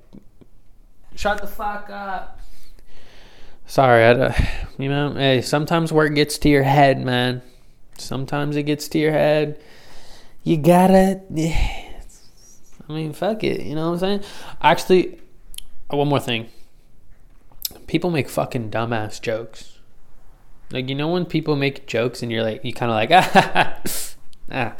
shut 1.16 1.42
the 1.42 1.48
fuck 1.48 1.90
up. 1.90 2.40
Sorry, 3.68 4.06
I, 4.06 4.72
you 4.78 4.90
know, 4.90 5.14
hey, 5.14 5.42
sometimes 5.42 5.92
work 5.92 6.14
gets 6.14 6.38
to 6.40 6.50
your 6.50 6.64
head, 6.64 7.04
man. 7.04 7.42
Sometimes 7.98 8.56
it 8.56 8.64
gets 8.64 8.88
to 8.90 9.00
your 9.00 9.12
head. 9.12 9.60
You 10.44 10.58
gotta. 10.58 11.22
I 12.88 12.94
mean, 12.94 13.14
fuck 13.14 13.44
it. 13.44 13.62
You 13.62 13.74
know 13.74 13.88
what 13.88 13.94
I'm 13.94 14.00
saying? 14.00 14.24
Actually, 14.62 15.20
one 15.88 16.08
more 16.08 16.20
thing. 16.20 16.50
People 17.88 18.12
make 18.12 18.30
fucking 18.30 18.70
dumbass 18.70 19.20
jokes. 19.20 19.75
Like, 20.72 20.90
you 20.90 20.96
know, 20.96 21.10
when 21.10 21.26
people 21.26 21.56
make 21.56 21.88
jokes 21.88 22.24
and 22.24 22.32
you're 22.32 22.44
like, 22.44 22.66
you 22.66 22.74
kind 22.74 22.92
of 22.92 22.96
like, 22.96 23.12
ah, 23.12 23.80
ah, 24.52 24.76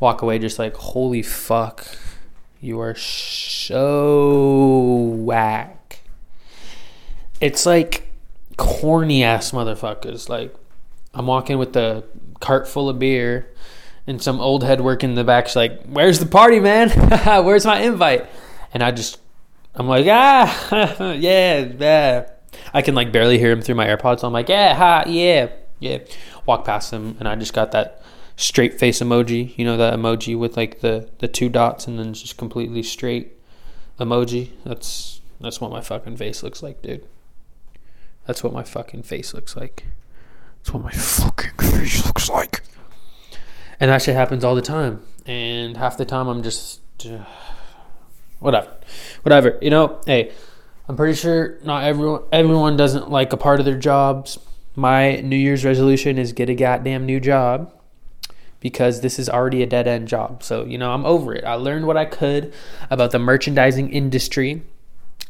walk 0.00 0.22
away 0.22 0.38
just 0.38 0.58
like, 0.58 0.74
holy 0.76 1.22
fuck, 1.22 1.86
you 2.60 2.80
are 2.80 2.94
so 2.94 4.80
whack. 5.18 6.00
It's 7.40 7.66
like 7.66 8.08
corny 8.56 9.22
ass 9.22 9.50
motherfuckers. 9.50 10.28
Like, 10.28 10.54
I'm 11.12 11.26
walking 11.26 11.58
with 11.58 11.72
the 11.74 12.04
cart 12.40 12.66
full 12.66 12.88
of 12.88 12.98
beer, 12.98 13.50
and 14.06 14.20
some 14.20 14.40
old 14.40 14.64
head 14.64 14.80
working 14.80 15.10
in 15.10 15.16
the 15.16 15.24
back's 15.24 15.56
like, 15.56 15.82
"Where's 15.86 16.18
the 16.18 16.26
party, 16.26 16.60
man? 16.60 16.90
Where's 17.44 17.64
my 17.64 17.80
invite?" 17.80 18.26
And 18.72 18.82
I 18.82 18.90
just, 18.90 19.18
I'm 19.74 19.86
like, 19.88 20.06
ah, 20.08 21.12
yeah, 21.12 21.60
yeah. 21.78 22.26
I 22.72 22.82
can 22.82 22.94
like 22.94 23.12
barely 23.12 23.38
hear 23.38 23.50
him 23.50 23.62
through 23.62 23.74
my 23.74 23.86
AirPods. 23.86 24.20
So 24.20 24.26
I'm 24.26 24.32
like, 24.32 24.48
yeah, 24.48 24.74
ha, 24.74 25.04
yeah, 25.06 25.50
yeah. 25.78 25.98
Walk 26.46 26.64
past 26.64 26.92
him, 26.92 27.16
and 27.18 27.28
I 27.28 27.36
just 27.36 27.52
got 27.52 27.72
that 27.72 28.02
straight 28.36 28.78
face 28.78 29.00
emoji. 29.00 29.56
You 29.58 29.64
know 29.64 29.76
that 29.76 29.94
emoji 29.94 30.38
with 30.38 30.56
like 30.56 30.80
the 30.80 31.08
the 31.18 31.28
two 31.28 31.48
dots 31.48 31.86
and 31.86 31.98
then 31.98 32.14
just 32.14 32.36
completely 32.36 32.82
straight 32.82 33.32
emoji. 33.98 34.50
That's 34.64 35.20
that's 35.40 35.60
what 35.60 35.70
my 35.70 35.80
fucking 35.80 36.16
face 36.16 36.42
looks 36.42 36.62
like, 36.62 36.82
dude. 36.82 37.06
That's 38.26 38.42
what 38.42 38.52
my 38.52 38.62
fucking 38.62 39.02
face 39.02 39.34
looks 39.34 39.56
like. 39.56 39.84
That's 40.58 40.72
what 40.72 40.82
my 40.82 40.92
fucking 40.92 41.58
face 41.58 42.06
looks 42.06 42.30
like. 42.30 42.62
And 43.78 43.90
that 43.90 44.02
shit 44.02 44.14
happens 44.14 44.44
all 44.44 44.54
the 44.54 44.62
time. 44.62 45.02
And 45.26 45.76
half 45.76 45.98
the 45.98 46.04
time 46.04 46.28
I'm 46.28 46.42
just 46.42 46.80
uh, 47.04 47.24
whatever. 48.38 48.74
Whatever. 49.22 49.58
You 49.60 49.70
know, 49.70 50.00
hey, 50.06 50.32
I'm 50.88 50.96
pretty 50.96 51.14
sure 51.14 51.58
not 51.64 51.84
everyone 51.84 52.22
everyone 52.30 52.76
doesn't 52.76 53.10
like 53.10 53.32
a 53.32 53.36
part 53.36 53.58
of 53.58 53.66
their 53.66 53.78
jobs. 53.78 54.38
My 54.76 55.16
New 55.20 55.36
Year's 55.36 55.64
resolution 55.64 56.18
is 56.18 56.32
get 56.32 56.50
a 56.50 56.54
goddamn 56.54 57.06
new 57.06 57.20
job 57.20 57.72
because 58.60 59.00
this 59.00 59.18
is 59.18 59.28
already 59.28 59.62
a 59.62 59.66
dead 59.66 59.86
end 59.86 60.08
job. 60.08 60.42
So, 60.42 60.64
you 60.64 60.78
know, 60.78 60.92
I'm 60.92 61.04
over 61.04 61.34
it. 61.34 61.44
I 61.44 61.54
learned 61.54 61.86
what 61.86 61.96
I 61.96 62.04
could 62.04 62.52
about 62.90 63.12
the 63.12 63.18
merchandising 63.18 63.90
industry. 63.90 64.62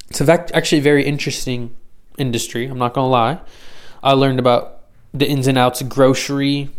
It's 0.08 0.20
actually 0.20 0.78
a 0.78 0.82
very 0.82 1.04
interesting 1.04 1.74
industry, 2.18 2.66
I'm 2.66 2.78
not 2.78 2.94
going 2.94 3.06
to 3.06 3.10
lie. 3.10 3.40
I 4.02 4.12
learned 4.12 4.38
about 4.38 4.84
the 5.12 5.28
ins 5.28 5.46
and 5.46 5.58
outs 5.58 5.80
of 5.80 5.88
grocery, 5.88 6.70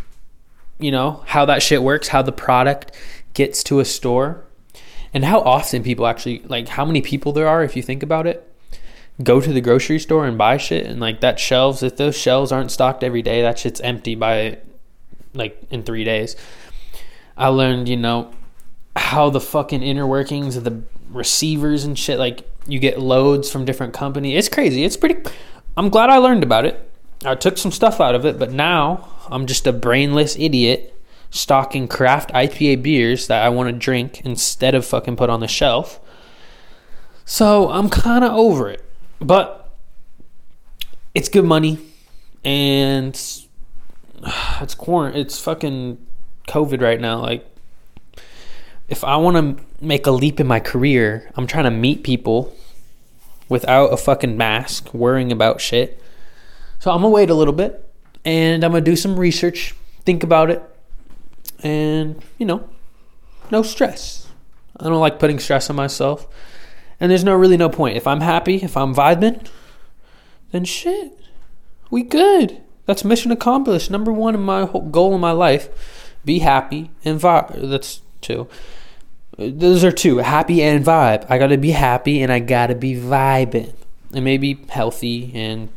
you 0.79 0.91
know, 0.91 1.23
how 1.27 1.45
that 1.45 1.61
shit 1.61 1.81
works, 1.83 2.09
how 2.09 2.21
the 2.21 2.31
product 2.31 2.95
gets 3.33 3.63
to 3.65 3.79
a 3.79 3.85
store, 3.85 4.45
and 5.13 5.25
how 5.25 5.41
often 5.41 5.83
people 5.83 6.07
actually, 6.07 6.39
like, 6.45 6.69
how 6.69 6.85
many 6.85 7.01
people 7.01 7.31
there 7.31 7.47
are, 7.47 7.63
if 7.63 7.75
you 7.75 7.81
think 7.81 8.03
about 8.03 8.27
it, 8.27 8.49
go 9.23 9.39
to 9.39 9.53
the 9.53 9.61
grocery 9.61 9.99
store 9.99 10.25
and 10.25 10.37
buy 10.37 10.57
shit. 10.57 10.85
And, 10.85 10.99
like, 10.99 11.21
that 11.21 11.39
shelves, 11.39 11.83
if 11.83 11.97
those 11.97 12.17
shelves 12.17 12.51
aren't 12.51 12.71
stocked 12.71 13.03
every 13.03 13.21
day, 13.21 13.41
that 13.41 13.59
shit's 13.59 13.81
empty 13.81 14.15
by, 14.15 14.57
like, 15.33 15.61
in 15.69 15.83
three 15.83 16.03
days. 16.03 16.35
I 17.37 17.47
learned, 17.47 17.89
you 17.89 17.97
know, 17.97 18.31
how 18.95 19.29
the 19.29 19.41
fucking 19.41 19.83
inner 19.83 20.07
workings 20.07 20.55
of 20.55 20.63
the 20.63 20.83
receivers 21.09 21.83
and 21.83 21.97
shit, 21.97 22.19
like, 22.19 22.49
you 22.67 22.79
get 22.79 22.99
loads 22.99 23.51
from 23.51 23.65
different 23.65 23.93
companies. 23.93 24.37
It's 24.37 24.49
crazy. 24.49 24.83
It's 24.83 24.97
pretty. 24.97 25.21
I'm 25.77 25.89
glad 25.89 26.09
I 26.09 26.17
learned 26.17 26.43
about 26.43 26.65
it. 26.65 26.89
I 27.23 27.35
took 27.35 27.57
some 27.57 27.71
stuff 27.71 27.99
out 27.99 28.15
of 28.15 28.25
it, 28.25 28.39
but 28.39 28.51
now 28.51 29.09
I'm 29.27 29.45
just 29.45 29.67
a 29.67 29.73
brainless 29.73 30.35
idiot 30.37 30.91
stocking 31.29 31.87
craft 31.87 32.31
IPA 32.31 32.81
beers 32.81 33.27
that 33.27 33.43
I 33.43 33.49
want 33.49 33.69
to 33.69 33.73
drink 33.73 34.21
instead 34.21 34.75
of 34.75 34.85
fucking 34.85 35.15
put 35.15 35.29
on 35.29 35.41
the 35.41 35.47
shelf. 35.47 35.99
So 37.25 37.69
I'm 37.69 37.89
kind 37.89 38.23
of 38.23 38.31
over 38.31 38.69
it. 38.69 38.84
But 39.19 39.69
it's 41.13 41.29
good 41.29 41.45
money 41.45 41.79
and 42.43 43.13
it's 44.61 44.75
quarant 44.75 45.15
it's 45.15 45.39
fucking 45.39 45.97
COVID 46.47 46.81
right 46.81 46.99
now. 46.99 47.21
Like 47.21 47.45
if 48.87 49.03
I 49.03 49.17
want 49.17 49.57
to 49.57 49.63
make 49.83 50.05
a 50.05 50.11
leap 50.11 50.39
in 50.39 50.47
my 50.47 50.59
career, 50.59 51.31
I'm 51.35 51.47
trying 51.47 51.63
to 51.63 51.71
meet 51.71 52.03
people 52.03 52.55
without 53.49 53.87
a 53.87 53.97
fucking 53.97 54.37
mask, 54.37 54.93
worrying 54.93 55.31
about 55.31 55.61
shit. 55.61 56.01
So 56.79 56.91
I'm 56.91 57.01
gonna 57.01 57.09
wait 57.09 57.29
a 57.29 57.35
little 57.35 57.53
bit 57.53 57.81
and 58.23 58.63
I'm 58.63 58.71
gonna 58.71 58.81
do 58.81 58.95
some 58.95 59.19
research, 59.19 59.73
think 60.03 60.23
about 60.23 60.51
it, 60.51 60.61
and 61.63 62.21
you 62.37 62.45
know, 62.45 62.67
no 63.51 63.63
stress. 63.63 64.27
I 64.77 64.83
don't 64.83 64.99
like 64.99 65.19
putting 65.19 65.39
stress 65.39 65.69
on 65.69 65.75
myself. 65.75 66.27
And 66.99 67.11
there's 67.11 67.23
no 67.23 67.35
really 67.35 67.57
no 67.57 67.69
point. 67.69 67.97
If 67.97 68.07
I'm 68.07 68.21
happy, 68.21 68.55
if 68.57 68.77
I'm 68.77 68.95
vibing, 68.95 69.45
then 70.51 70.65
shit. 70.65 71.17
We 71.91 72.03
good. 72.03 72.61
That's 72.85 73.03
mission 73.03 73.31
accomplished. 73.31 73.91
Number 73.91 74.11
one 74.11 74.35
in 74.35 74.41
my 74.41 74.65
whole 74.65 74.89
goal 74.89 75.15
in 75.15 75.21
my 75.21 75.31
life. 75.31 75.69
Be 76.23 76.39
happy 76.39 76.91
and 77.03 77.19
vibe. 77.19 77.69
That's 77.69 78.01
two. 78.21 78.47
Those 79.37 79.83
are 79.83 79.91
two. 79.91 80.19
Happy 80.19 80.61
and 80.61 80.85
vibe. 80.85 81.25
I 81.29 81.37
gotta 81.37 81.57
be 81.57 81.71
happy 81.71 82.21
and 82.21 82.31
I 82.31 82.39
gotta 82.39 82.75
be 82.75 82.95
vibing. 82.95 83.73
And 84.13 84.23
maybe 84.23 84.65
healthy 84.69 85.31
and 85.35 85.69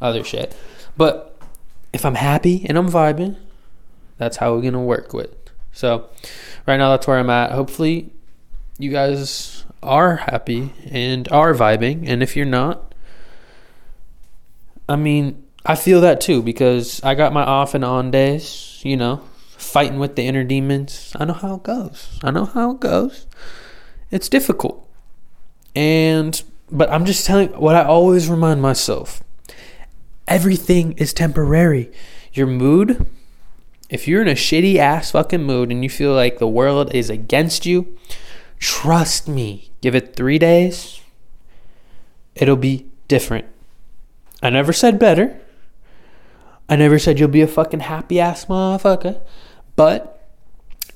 other 0.00 0.24
shit. 0.24 0.56
But 0.96 1.40
if 1.92 2.04
I'm 2.04 2.16
happy 2.16 2.66
and 2.68 2.76
I'm 2.76 2.88
vibing, 2.88 3.36
that's 4.18 4.38
how 4.38 4.54
we're 4.54 4.62
gonna 4.62 4.82
work 4.82 5.12
with. 5.12 5.30
So 5.72 6.08
right 6.66 6.76
now 6.76 6.90
that's 6.90 7.06
where 7.06 7.18
I'm 7.18 7.30
at. 7.30 7.52
Hopefully 7.52 8.10
you 8.78 8.90
guys 8.90 9.64
are 9.84 10.16
happy 10.16 10.72
and 10.90 11.30
are 11.30 11.54
vibing. 11.54 12.08
And 12.08 12.22
if 12.22 12.36
you're 12.36 12.46
not, 12.46 12.94
I 14.88 14.96
mean, 14.96 15.44
I 15.64 15.76
feel 15.76 16.00
that 16.02 16.20
too 16.20 16.42
because 16.42 17.02
I 17.02 17.14
got 17.14 17.32
my 17.32 17.42
off 17.42 17.74
and 17.74 17.84
on 17.84 18.10
days, 18.10 18.80
you 18.82 18.96
know, 18.96 19.22
fighting 19.56 19.98
with 19.98 20.16
the 20.16 20.26
inner 20.26 20.44
demons. 20.44 21.12
I 21.16 21.24
know 21.24 21.32
how 21.32 21.54
it 21.54 21.62
goes. 21.62 22.18
I 22.22 22.30
know 22.30 22.44
how 22.44 22.72
it 22.72 22.80
goes. 22.80 23.26
It's 24.10 24.28
difficult. 24.28 24.88
And 25.74 26.42
but 26.70 26.90
I'm 26.90 27.04
just 27.04 27.26
telling 27.26 27.48
what 27.50 27.76
I 27.76 27.84
always 27.84 28.28
remind 28.28 28.60
myself 28.62 29.22
everything 30.26 30.92
is 30.92 31.12
temporary. 31.12 31.90
Your 32.32 32.46
mood, 32.46 33.06
if 33.88 34.08
you're 34.08 34.22
in 34.22 34.28
a 34.28 34.32
shitty 34.32 34.76
ass 34.76 35.12
fucking 35.12 35.42
mood 35.42 35.70
and 35.70 35.82
you 35.82 35.90
feel 35.90 36.14
like 36.14 36.38
the 36.38 36.48
world 36.48 36.94
is 36.94 37.10
against 37.10 37.64
you, 37.66 37.96
trust 38.58 39.28
me, 39.28 39.70
give 39.80 39.94
it 39.94 40.16
three 40.16 40.38
days, 40.38 41.00
it'll 42.34 42.56
be 42.56 42.86
different. 43.08 43.46
I 44.42 44.50
never 44.50 44.72
said 44.72 44.98
better. 44.98 45.40
I 46.68 46.76
never 46.76 46.98
said 46.98 47.18
you'll 47.18 47.28
be 47.28 47.42
a 47.42 47.46
fucking 47.46 47.80
happy 47.80 48.18
ass 48.18 48.46
motherfucker, 48.46 49.20
but 49.76 50.26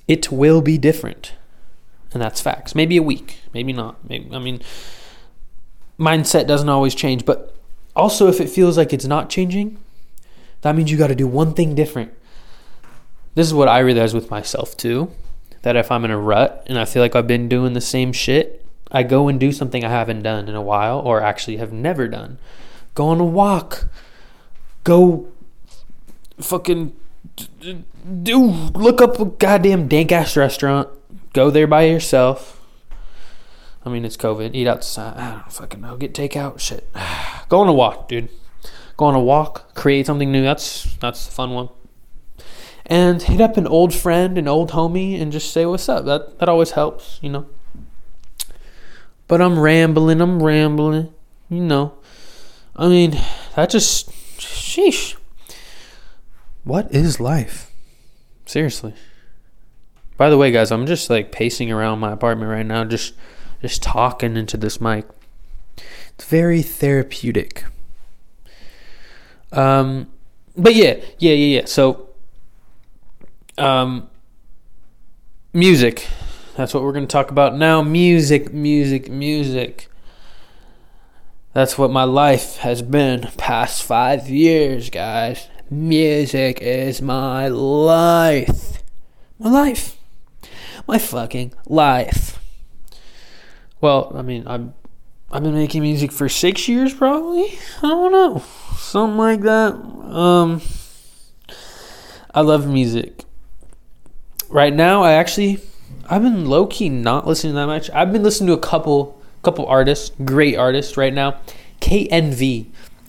it 0.06 0.32
will 0.32 0.62
be 0.62 0.78
different. 0.78 1.34
And 2.12 2.22
that's 2.22 2.40
facts. 2.40 2.74
Maybe 2.74 2.96
a 2.96 3.02
week, 3.02 3.40
maybe 3.52 3.72
not. 3.72 3.96
Maybe 4.08 4.34
I 4.34 4.38
mean 4.38 4.62
mindset 5.98 6.46
doesn't 6.46 6.68
always 6.68 6.94
change, 6.94 7.26
but 7.26 7.54
also, 7.98 8.28
if 8.28 8.40
it 8.40 8.48
feels 8.48 8.78
like 8.78 8.92
it's 8.92 9.06
not 9.06 9.28
changing, 9.28 9.76
that 10.60 10.76
means 10.76 10.88
you 10.88 10.96
got 10.96 11.08
to 11.08 11.16
do 11.16 11.26
one 11.26 11.52
thing 11.52 11.74
different. 11.74 12.12
This 13.34 13.46
is 13.48 13.52
what 13.52 13.66
I 13.66 13.80
realize 13.80 14.14
with 14.14 14.30
myself 14.30 14.76
too 14.76 15.10
that 15.62 15.76
if 15.76 15.90
I'm 15.90 16.04
in 16.04 16.10
a 16.10 16.18
rut 16.18 16.64
and 16.66 16.78
I 16.78 16.84
feel 16.84 17.02
like 17.02 17.16
I've 17.16 17.26
been 17.26 17.48
doing 17.48 17.72
the 17.72 17.80
same 17.80 18.12
shit, 18.12 18.64
I 18.90 19.02
go 19.02 19.28
and 19.28 19.38
do 19.38 19.52
something 19.52 19.84
I 19.84 19.90
haven't 19.90 20.22
done 20.22 20.48
in 20.48 20.54
a 20.54 20.62
while 20.62 20.98
or 20.98 21.20
actually 21.20 21.56
have 21.58 21.72
never 21.72 22.08
done. 22.08 22.38
Go 22.94 23.08
on 23.08 23.20
a 23.20 23.24
walk. 23.24 23.88
Go 24.84 25.28
fucking 26.40 26.94
do 28.22 28.38
look 28.38 29.00
up 29.00 29.20
a 29.20 29.24
goddamn 29.24 29.88
dank 29.88 30.12
ass 30.12 30.36
restaurant. 30.36 30.88
Go 31.32 31.50
there 31.50 31.66
by 31.66 31.82
yourself 31.82 32.58
I 33.88 33.90
mean, 33.90 34.04
it's 34.04 34.18
COVID. 34.18 34.54
Eat 34.54 34.66
outside. 34.66 35.16
I 35.16 35.30
don't 35.30 35.52
fucking 35.52 35.80
know. 35.80 35.96
Get 35.96 36.12
takeout. 36.12 36.60
Shit. 36.60 36.86
Go 37.48 37.60
on 37.60 37.68
a 37.68 37.72
walk, 37.72 38.08
dude. 38.08 38.28
Go 38.98 39.06
on 39.06 39.14
a 39.14 39.20
walk. 39.20 39.74
Create 39.74 40.04
something 40.04 40.30
new. 40.30 40.42
That's 40.42 40.94
that's 40.96 41.24
the 41.24 41.32
fun 41.32 41.52
one. 41.52 41.70
And 42.88 43.20
hit 43.20 43.40
up 43.40 43.56
an 43.58 43.66
old 43.66 43.92
friend, 43.92 44.38
an 44.38 44.48
old 44.48 44.70
homie, 44.70 45.20
and 45.20 45.30
just 45.30 45.52
say 45.52 45.66
what's 45.66 45.88
up. 45.88 46.06
That 46.06 46.38
that 46.38 46.48
always 46.48 46.70
helps, 46.70 47.18
you 47.22 47.28
know. 47.28 47.46
But 49.26 49.42
I'm 49.42 49.58
rambling. 49.58 50.20
I'm 50.22 50.42
rambling. 50.42 51.12
You 51.50 51.60
know. 51.60 51.94
I 52.74 52.88
mean, 52.88 53.20
that 53.56 53.70
just 53.70 54.10
sheesh. 54.38 55.16
What 56.64 56.90
is 56.94 57.20
life? 57.20 57.70
Seriously. 58.46 58.94
By 60.16 60.30
the 60.30 60.38
way, 60.38 60.50
guys, 60.50 60.70
I'm 60.70 60.86
just 60.86 61.10
like 61.10 61.30
pacing 61.30 61.70
around 61.70 61.98
my 61.98 62.12
apartment 62.12 62.50
right 62.50 62.66
now, 62.66 62.84
just 62.84 63.14
just 63.62 63.82
talking 63.82 64.36
into 64.36 64.56
this 64.56 64.80
mic. 64.80 65.06
It's 66.14 66.24
very 66.24 66.62
therapeutic. 66.62 67.64
Um, 69.52 70.08
but 70.56 70.74
yeah, 70.74 70.94
yeah, 71.18 71.32
yeah, 71.32 71.60
yeah. 71.60 71.64
So, 71.66 72.07
um, 73.58 74.08
music. 75.52 76.06
That's 76.56 76.74
what 76.74 76.82
we're 76.82 76.92
going 76.92 77.06
to 77.06 77.12
talk 77.12 77.30
about 77.30 77.56
now. 77.56 77.82
Music, 77.82 78.52
music, 78.52 79.10
music. 79.10 79.88
That's 81.52 81.78
what 81.78 81.90
my 81.90 82.04
life 82.04 82.58
has 82.58 82.82
been 82.82 83.28
past 83.36 83.82
five 83.82 84.28
years, 84.28 84.90
guys. 84.90 85.48
Music 85.70 86.60
is 86.60 87.02
my 87.02 87.48
life. 87.48 88.82
My 89.38 89.50
life. 89.50 89.96
My 90.86 90.98
fucking 90.98 91.52
life. 91.66 92.38
Well, 93.80 94.12
I 94.14 94.22
mean, 94.22 94.46
I've 94.46 94.72
I've 95.30 95.42
been 95.42 95.54
making 95.54 95.82
music 95.82 96.10
for 96.10 96.28
six 96.28 96.68
years, 96.68 96.94
probably. 96.94 97.58
I 97.78 97.88
don't 97.88 98.12
know, 98.12 98.42
something 98.76 99.18
like 99.18 99.42
that. 99.42 99.74
Um, 99.74 100.62
I 102.34 102.40
love 102.40 102.66
music. 102.66 103.24
Right 104.48 104.72
now, 104.72 105.02
I 105.02 105.12
actually 105.12 105.60
I've 106.08 106.22
been 106.22 106.46
low 106.46 106.66
key 106.66 106.88
not 106.88 107.26
listening 107.26 107.54
that 107.54 107.66
much. 107.66 107.90
I've 107.90 108.12
been 108.12 108.22
listening 108.22 108.48
to 108.48 108.54
a 108.54 108.60
couple 108.60 109.20
couple 109.42 109.66
artists, 109.66 110.10
great 110.24 110.56
artists 110.56 110.96
right 110.96 111.12
now. 111.12 111.40
KNV, 111.80 112.66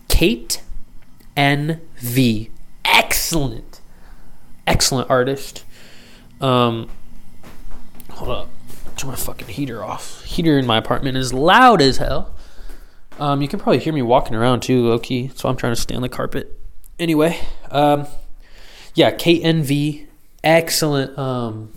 Kate 0.08 0.62
N 1.36 1.82
V, 1.98 2.52
excellent, 2.86 3.82
excellent 4.68 5.10
artist. 5.10 5.66
Um, 6.42 6.90
hold 8.12 8.30
up 8.30 8.50
turn 9.00 9.10
my 9.10 9.16
fucking 9.16 9.48
heater 9.48 9.84
off. 9.84 10.24
Heater 10.24 10.60
in 10.60 10.66
my 10.66 10.78
apartment 10.78 11.18
is 11.18 11.34
loud 11.34 11.82
as 11.82 11.98
hell. 11.98 12.36
Um, 13.18 13.42
you 13.42 13.48
can 13.48 13.60
probably 13.60 13.80
hear 13.80 13.94
me 13.94 14.02
walking 14.02 14.36
around 14.36 14.62
too, 14.62 14.86
low 14.88 15.00
key. 15.00 15.32
So 15.36 15.50
I'm 15.50 15.56
trying 15.56 15.74
to 15.74 15.80
stay 15.80 15.96
on 15.96 16.02
the 16.02 16.10
carpet. 16.10 16.60
Anyway, 16.98 17.40
um, 17.72 18.08
yeah, 18.94 19.12
KNV, 19.12 20.08
excellent, 20.44 21.18
um, 21.18 21.74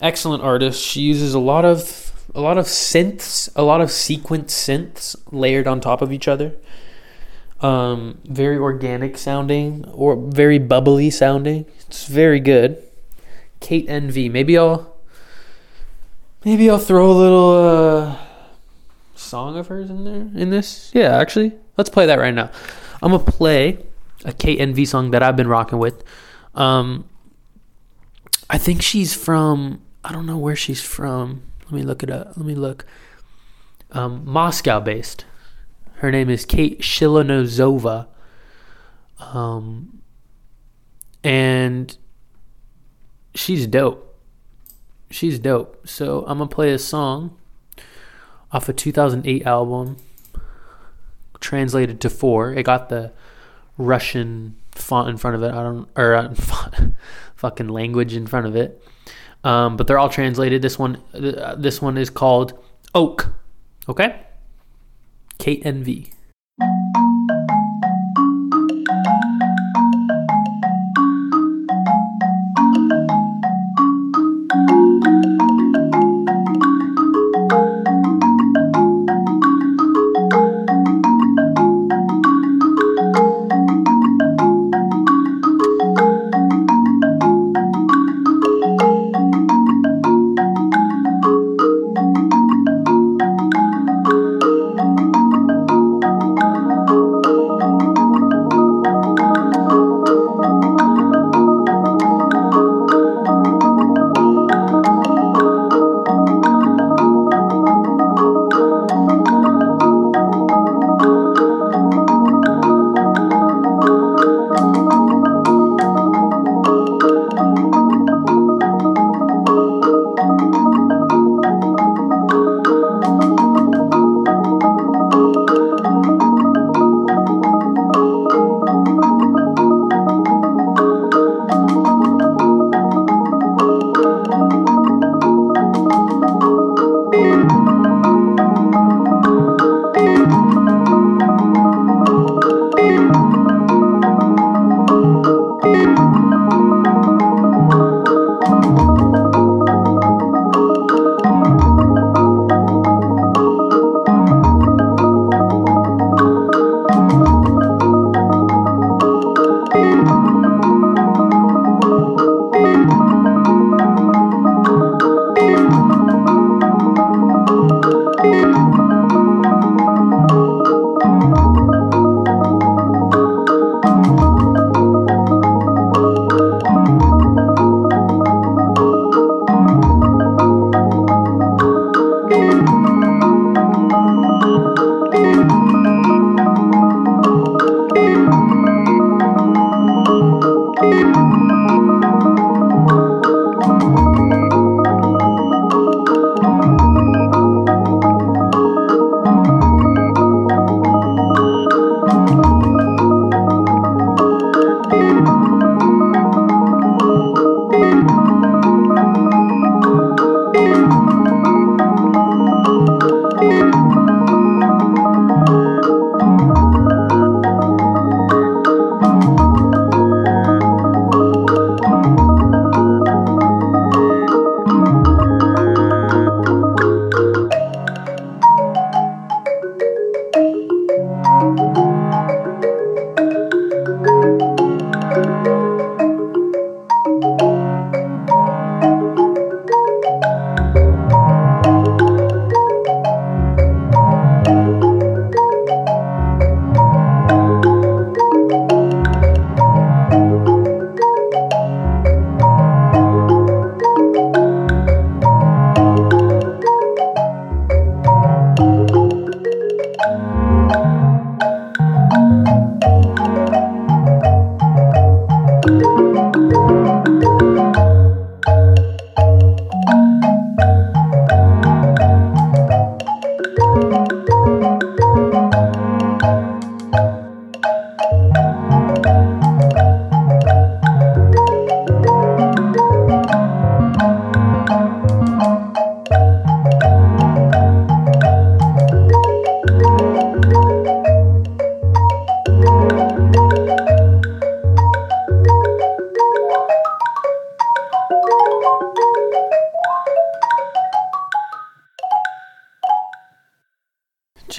excellent 0.00 0.42
artist. 0.42 0.82
She 0.82 1.00
uses 1.00 1.34
a 1.34 1.38
lot 1.38 1.64
of 1.64 2.12
a 2.34 2.40
lot 2.40 2.58
of 2.58 2.66
synths, 2.66 3.48
a 3.56 3.62
lot 3.62 3.80
of 3.80 3.90
sequence 3.90 4.54
synths 4.54 5.16
layered 5.32 5.66
on 5.66 5.80
top 5.80 6.02
of 6.02 6.12
each 6.12 6.28
other. 6.28 6.54
Um, 7.60 8.18
very 8.24 8.58
organic 8.58 9.16
sounding 9.16 9.86
or 9.86 10.16
very 10.16 10.58
bubbly 10.58 11.08
sounding. 11.08 11.64
It's 11.88 12.06
very 12.06 12.40
good. 12.40 12.82
Kate 13.60 13.88
NV. 13.88 14.30
Maybe 14.30 14.58
I'll 14.58 14.94
maybe 16.44 16.68
I'll 16.68 16.78
throw 16.78 17.10
a 17.10 17.12
little 17.12 17.52
uh, 17.52 18.16
song 19.14 19.56
of 19.56 19.68
hers 19.68 19.88
in 19.88 20.04
there 20.04 20.40
in 20.40 20.50
this. 20.50 20.90
Yeah, 20.94 21.16
actually, 21.18 21.52
let's 21.78 21.88
play 21.88 22.04
that 22.06 22.18
right 22.18 22.34
now. 22.34 22.50
I'm 23.02 23.12
gonna 23.12 23.24
play 23.24 23.78
a 24.26 24.32
Kate 24.32 24.58
NV 24.58 24.86
song 24.86 25.10
that 25.12 25.22
I've 25.22 25.36
been 25.36 25.48
rocking 25.48 25.78
with. 25.78 26.04
Um, 26.54 27.06
I 28.48 28.58
think 28.58 28.82
she's 28.82 29.14
from. 29.14 29.82
I 30.04 30.12
don't 30.12 30.26
know 30.26 30.38
where 30.38 30.56
she's 30.56 30.82
from. 30.82 31.42
Let 31.64 31.72
me 31.72 31.82
look 31.82 32.02
it 32.02 32.10
up. 32.10 32.36
Let 32.36 32.46
me 32.46 32.54
look. 32.54 32.86
Um, 33.92 34.22
Moscow 34.24 34.80
based. 34.80 35.24
Her 35.96 36.10
name 36.10 36.28
is 36.28 36.44
Kate 36.44 36.80
Shilonosova. 36.80 38.06
Um, 39.18 40.02
and 41.24 41.96
she's 43.34 43.66
dope. 43.66 44.02
She's 45.10 45.38
dope. 45.38 45.88
So 45.88 46.24
I'm 46.26 46.38
gonna 46.38 46.48
play 46.48 46.72
a 46.72 46.78
song 46.78 47.36
off 48.52 48.68
a 48.68 48.72
2008 48.72 49.46
album, 49.46 49.96
translated 51.40 52.00
to 52.02 52.10
four. 52.10 52.52
It 52.52 52.64
got 52.64 52.88
the 52.88 53.12
Russian 53.78 54.56
font 54.72 55.08
in 55.08 55.16
front 55.16 55.36
of 55.36 55.42
it. 55.42 55.52
I 55.52 55.62
don't 55.62 55.88
or 55.96 56.14
uh, 56.14 56.34
font, 56.34 56.94
fucking 57.36 57.68
language 57.68 58.14
in 58.14 58.26
front 58.26 58.46
of 58.46 58.56
it. 58.56 58.82
Um, 59.44 59.76
but 59.76 59.86
they're 59.86 59.98
all 59.98 60.08
translated. 60.08 60.62
This 60.62 60.78
one, 60.78 61.02
uh, 61.14 61.54
this 61.56 61.80
one 61.80 61.96
is 61.96 62.10
called 62.10 62.58
Oak. 62.94 63.32
Okay. 63.88 64.20
Kate 65.38 65.62
NV. 65.62 66.12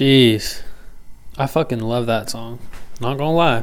Jeez. 0.08 0.62
I 1.36 1.46
fucking 1.46 1.80
love 1.80 2.06
that 2.06 2.30
song. 2.30 2.60
Not 2.98 3.18
gonna 3.18 3.34
lie. 3.34 3.62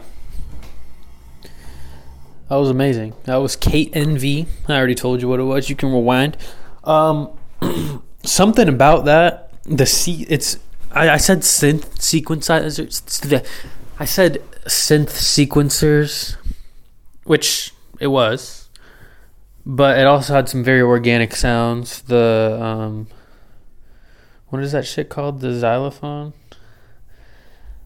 That 2.50 2.58
was 2.58 2.70
amazing. 2.70 3.16
That 3.24 3.38
was 3.38 3.56
Kate 3.56 3.92
NV. 3.94 4.46
I 4.68 4.78
already 4.78 4.94
told 4.94 5.24
you 5.24 5.28
what 5.28 5.40
it 5.40 5.44
was. 5.46 5.72
You 5.72 5.76
can 5.76 5.92
rewind. 5.92 6.38
Um, 6.84 7.32
something 8.24 8.70
about 8.70 9.06
that. 9.06 9.54
The 9.64 9.88
C. 9.88 10.28
It's. 10.30 10.60
I, 10.92 11.10
I 11.10 11.18
said 11.18 11.40
synth 11.40 11.98
sequencers. 11.98 13.42
I 14.00 14.06
said 14.06 14.38
synth 14.66 15.10
sequencers, 15.10 16.36
which 17.24 17.74
it 18.00 18.08
was, 18.08 18.70
but 19.66 19.98
it 19.98 20.06
also 20.06 20.36
had 20.36 20.48
some 20.48 20.64
very 20.64 20.84
organic 20.84 21.36
sounds. 21.36 22.04
The 22.04 22.60
um, 22.62 23.08
what 24.50 24.64
is 24.64 24.72
that 24.72 24.86
shit 24.86 25.10
called? 25.10 25.42
The 25.42 25.54
xylophone. 25.54 26.34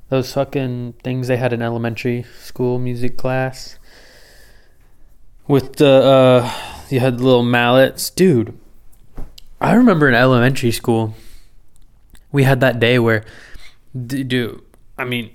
Those 0.09 0.33
fucking 0.33 0.95
things 1.03 1.27
they 1.27 1.37
had 1.37 1.53
in 1.53 1.61
elementary 1.61 2.25
school 2.41 2.79
music 2.79 3.17
class. 3.17 3.77
With 5.47 5.77
the 5.77 5.89
uh, 5.89 6.53
you 6.89 6.99
had 6.99 7.21
little 7.21 7.43
mallets, 7.43 8.09
dude. 8.09 8.57
I 9.61 9.73
remember 9.73 10.07
in 10.07 10.15
elementary 10.15 10.71
school, 10.71 11.15
we 12.31 12.43
had 12.43 12.59
that 12.61 12.79
day 12.79 12.97
where, 12.99 13.25
dude. 14.05 14.61
I 14.97 15.05
mean, 15.05 15.31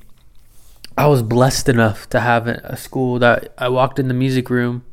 I 0.97 1.07
was 1.07 1.23
blessed 1.23 1.69
enough 1.69 2.09
to 2.11 2.21
have 2.21 2.47
a 2.47 2.77
school 2.77 3.19
that 3.19 3.53
I 3.59 3.69
walked 3.69 3.99
in 3.99 4.09
the 4.09 4.15
music 4.15 4.51
room 4.51 4.85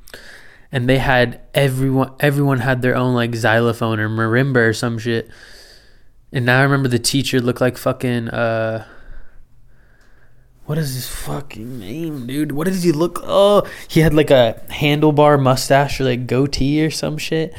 and 0.71 0.87
they 0.87 0.97
had 0.97 1.41
everyone 1.53 2.13
everyone 2.19 2.59
had 2.59 2.81
their 2.81 2.95
own 2.95 3.13
like 3.13 3.35
xylophone 3.35 3.99
or 3.99 4.09
marimba 4.09 4.69
or 4.69 4.73
some 4.73 4.97
shit. 4.97 5.29
And 6.33 6.45
now 6.45 6.59
I 6.59 6.63
remember 6.63 6.87
the 6.87 6.99
teacher 6.99 7.41
looked 7.41 7.61
like 7.61 7.77
fucking 7.77 8.29
uh 8.29 8.85
what 10.65 10.77
is 10.77 10.93
his 10.93 11.09
fucking 11.09 11.79
name, 11.79 12.27
dude? 12.27 12.53
What 12.53 12.67
does 12.67 12.83
he 12.83 12.93
look? 12.93 13.19
Oh, 13.23 13.67
he 13.89 13.99
had 13.99 14.13
like 14.13 14.31
a 14.31 14.61
handlebar 14.69 15.41
mustache 15.41 15.99
or 15.99 16.05
like 16.05 16.27
goatee 16.27 16.85
or 16.85 16.89
some 16.89 17.17
shit. 17.17 17.53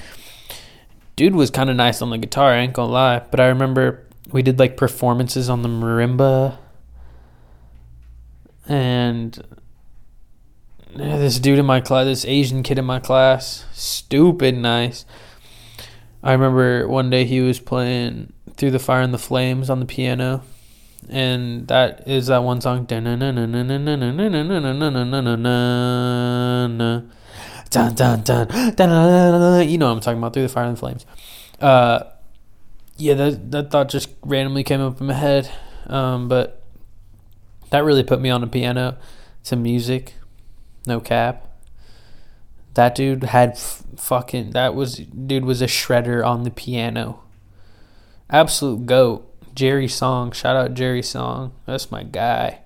Dude 1.15 1.35
was 1.35 1.51
kind 1.51 1.69
of 1.69 1.77
nice 1.77 2.01
on 2.01 2.09
the 2.09 2.17
guitar, 2.17 2.53
I 2.53 2.59
ain't 2.59 2.73
gonna 2.73 2.91
lie. 2.91 3.19
But 3.19 3.41
I 3.41 3.49
remember 3.49 4.07
we 4.31 4.43
did 4.43 4.59
like 4.59 4.79
performances 4.79 5.51
on 5.51 5.63
the 5.63 5.69
marimba 5.69 6.57
and 8.67 9.43
yeah, 10.97 11.19
this 11.19 11.39
dude 11.39 11.59
in 11.59 11.67
my 11.67 11.81
class, 11.81 12.05
this 12.07 12.25
Asian 12.25 12.63
kid 12.63 12.79
in 12.79 12.85
my 12.85 13.01
class, 13.01 13.67
stupid 13.73 14.57
nice. 14.57 15.05
I 16.23 16.33
remember 16.33 16.87
one 16.87 17.11
day 17.11 17.25
he 17.25 17.41
was 17.41 17.59
playing 17.61 18.33
Through 18.57 18.71
the 18.73 18.79
Fire 18.79 19.03
and 19.03 19.12
the 19.12 19.19
Flames 19.19 19.71
on 19.71 19.81
the 19.81 19.87
piano. 19.87 20.43
And 21.09 21.67
that 21.69 22.07
is 22.07 22.29
that 22.29 22.38
one 22.45 22.61
song. 22.61 22.87
You 22.88 23.01
know 23.01 23.17
what 29.88 29.93
I'm 29.93 30.01
talking 30.01 30.19
about. 30.19 30.33
Through 30.33 30.43
the 30.43 30.49
Fire 30.49 30.65
and 30.65 30.77
the 30.77 30.81
Flames. 30.81 31.07
Uh, 31.61 32.05
yeah, 32.97 33.15
that, 33.15 33.51
that 33.51 33.71
thought 33.71 33.88
just 33.88 34.11
randomly 34.23 34.62
came 34.62 34.81
up 34.81 35.01
in 35.01 35.07
my 35.09 35.15
head. 35.15 35.51
Um, 35.87 36.29
but 36.29 36.62
that 37.71 37.85
really 37.85 38.05
put 38.05 38.21
me 38.21 38.31
on 38.31 38.41
the 38.41 38.47
piano 38.47 38.99
to 39.45 39.57
music. 39.57 40.15
No 40.87 41.01
cap. 41.01 41.49
That 42.75 42.95
dude 42.95 43.25
had 43.25 43.51
f- 43.51 43.83
fucking 43.97 44.51
that 44.51 44.75
was 44.75 44.97
dude 44.97 45.45
was 45.45 45.61
a 45.61 45.67
shredder 45.67 46.25
on 46.25 46.45
the 46.45 46.51
piano. 46.51 47.21
Absolute 48.31 48.87
goat. 48.87 49.29
Jerry 49.55 49.89
Song. 49.89 50.33
Shout 50.33 50.57
out 50.57 50.75
Jerry 50.75 51.03
Song. 51.03 51.53
That's 51.67 51.91
my 51.91 52.03
guy. 52.03 52.61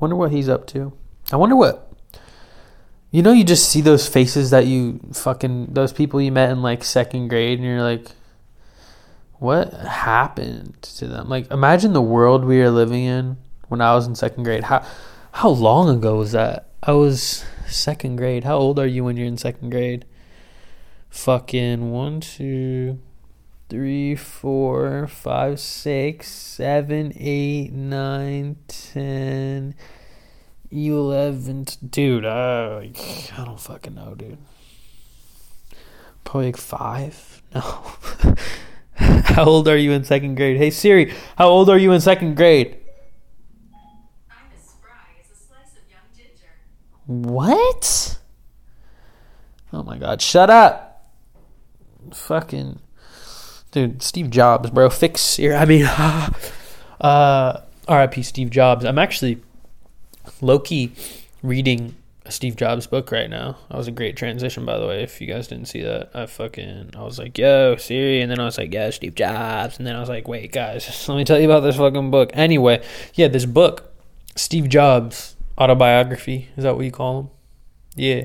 Wonder 0.00 0.16
what 0.16 0.32
he's 0.32 0.48
up 0.48 0.66
to. 0.68 0.92
I 1.32 1.36
wonder 1.36 1.56
what 1.56 1.88
you 3.10 3.22
know 3.22 3.32
you 3.32 3.44
just 3.44 3.68
see 3.68 3.80
those 3.80 4.08
faces 4.08 4.50
that 4.50 4.66
you 4.66 5.00
fucking 5.12 5.68
those 5.72 5.92
people 5.92 6.20
you 6.20 6.32
met 6.32 6.50
in 6.50 6.62
like 6.62 6.84
second 6.84 7.28
grade 7.28 7.58
and 7.58 7.66
you're 7.66 7.82
like 7.82 8.06
what 9.38 9.72
happened 9.72 10.82
to 10.82 11.06
them? 11.06 11.28
Like 11.28 11.50
imagine 11.50 11.92
the 11.92 12.02
world 12.02 12.44
we 12.44 12.60
are 12.60 12.70
living 12.70 13.04
in 13.04 13.36
when 13.68 13.80
I 13.80 13.94
was 13.94 14.06
in 14.06 14.14
second 14.14 14.44
grade. 14.44 14.64
How 14.64 14.84
how 15.32 15.48
long 15.48 15.88
ago 15.88 16.16
was 16.16 16.32
that? 16.32 16.70
I 16.82 16.92
was 16.92 17.44
second 17.66 18.16
grade. 18.16 18.44
How 18.44 18.56
old 18.56 18.78
are 18.78 18.86
you 18.86 19.04
when 19.04 19.16
you're 19.16 19.26
in 19.26 19.38
second 19.38 19.70
grade? 19.70 20.04
Fucking 21.08 21.90
one, 21.90 22.20
two, 22.20 22.98
three, 23.68 24.14
four, 24.14 25.06
five, 25.06 25.60
six, 25.60 26.28
seven, 26.28 27.12
eight, 27.16 27.72
nine, 27.72 28.56
ten, 28.66 29.74
eleven. 30.70 31.66
Dude, 31.88 32.24
like, 32.24 32.98
I 33.38 33.44
don't 33.44 33.60
fucking 33.60 33.94
know, 33.94 34.14
dude. 34.14 34.38
Probably 36.24 36.46
like 36.46 36.56
five. 36.56 37.42
No. 37.54 37.62
how 38.94 39.44
old 39.46 39.68
are 39.68 39.76
you 39.78 39.92
in 39.92 40.04
second 40.04 40.34
grade? 40.34 40.58
Hey 40.58 40.68
Siri, 40.68 41.14
how 41.36 41.48
old 41.48 41.70
are 41.70 41.78
you 41.78 41.92
in 41.92 42.00
second 42.02 42.36
grade? 42.36 42.76
I'm 44.30 44.48
as 44.54 44.68
spry 44.68 44.90
as 45.18 45.30
a 45.30 45.40
slice 45.40 45.72
of 45.72 45.88
young 45.88 46.02
ginger. 46.14 46.52
What? 47.06 48.18
Oh 49.72 49.82
my 49.82 49.96
god, 49.96 50.20
shut 50.20 50.50
up. 50.50 51.10
Fucking 52.12 52.80
dude, 53.72 54.02
Steve 54.02 54.30
Jobs, 54.30 54.70
bro. 54.70 54.90
Fix 54.90 55.38
your 55.38 55.56
I 55.56 55.64
mean 55.64 55.84
uh 57.00 57.60
RIP 57.88 58.24
Steve 58.24 58.50
Jobs. 58.50 58.84
I'm 58.84 58.98
actually 58.98 59.40
low 60.40 60.58
key 60.58 60.92
reading 61.42 61.94
a 62.24 62.30
Steve 62.30 62.56
Jobs 62.56 62.86
book 62.86 63.10
right 63.10 63.30
now. 63.30 63.56
That 63.70 63.78
was 63.78 63.88
a 63.88 63.92
great 63.92 64.16
transition 64.16 64.64
by 64.64 64.78
the 64.78 64.86
way, 64.86 65.02
if 65.02 65.20
you 65.20 65.26
guys 65.26 65.48
didn't 65.48 65.66
see 65.66 65.82
that. 65.82 66.10
I 66.14 66.26
fucking 66.26 66.90
I 66.96 67.02
was 67.02 67.18
like, 67.18 67.38
yo, 67.38 67.76
Siri, 67.76 68.20
and 68.20 68.30
then 68.30 68.38
I 68.38 68.44
was 68.44 68.58
like, 68.58 68.72
yeah, 68.72 68.90
Steve 68.90 69.14
Jobs, 69.14 69.78
and 69.78 69.86
then 69.86 69.96
I 69.96 70.00
was 70.00 70.08
like, 70.08 70.28
wait, 70.28 70.52
guys, 70.52 70.86
let 71.08 71.16
me 71.16 71.24
tell 71.24 71.38
you 71.38 71.50
about 71.50 71.60
this 71.60 71.76
fucking 71.76 72.10
book. 72.10 72.30
Anyway, 72.34 72.84
yeah, 73.14 73.28
this 73.28 73.46
book, 73.46 73.92
Steve 74.36 74.68
Jobs 74.68 75.36
autobiography. 75.56 76.48
Is 76.56 76.64
that 76.64 76.76
what 76.76 76.84
you 76.84 76.92
call 76.92 77.22
them? 77.22 77.30
Yeah. 77.96 78.24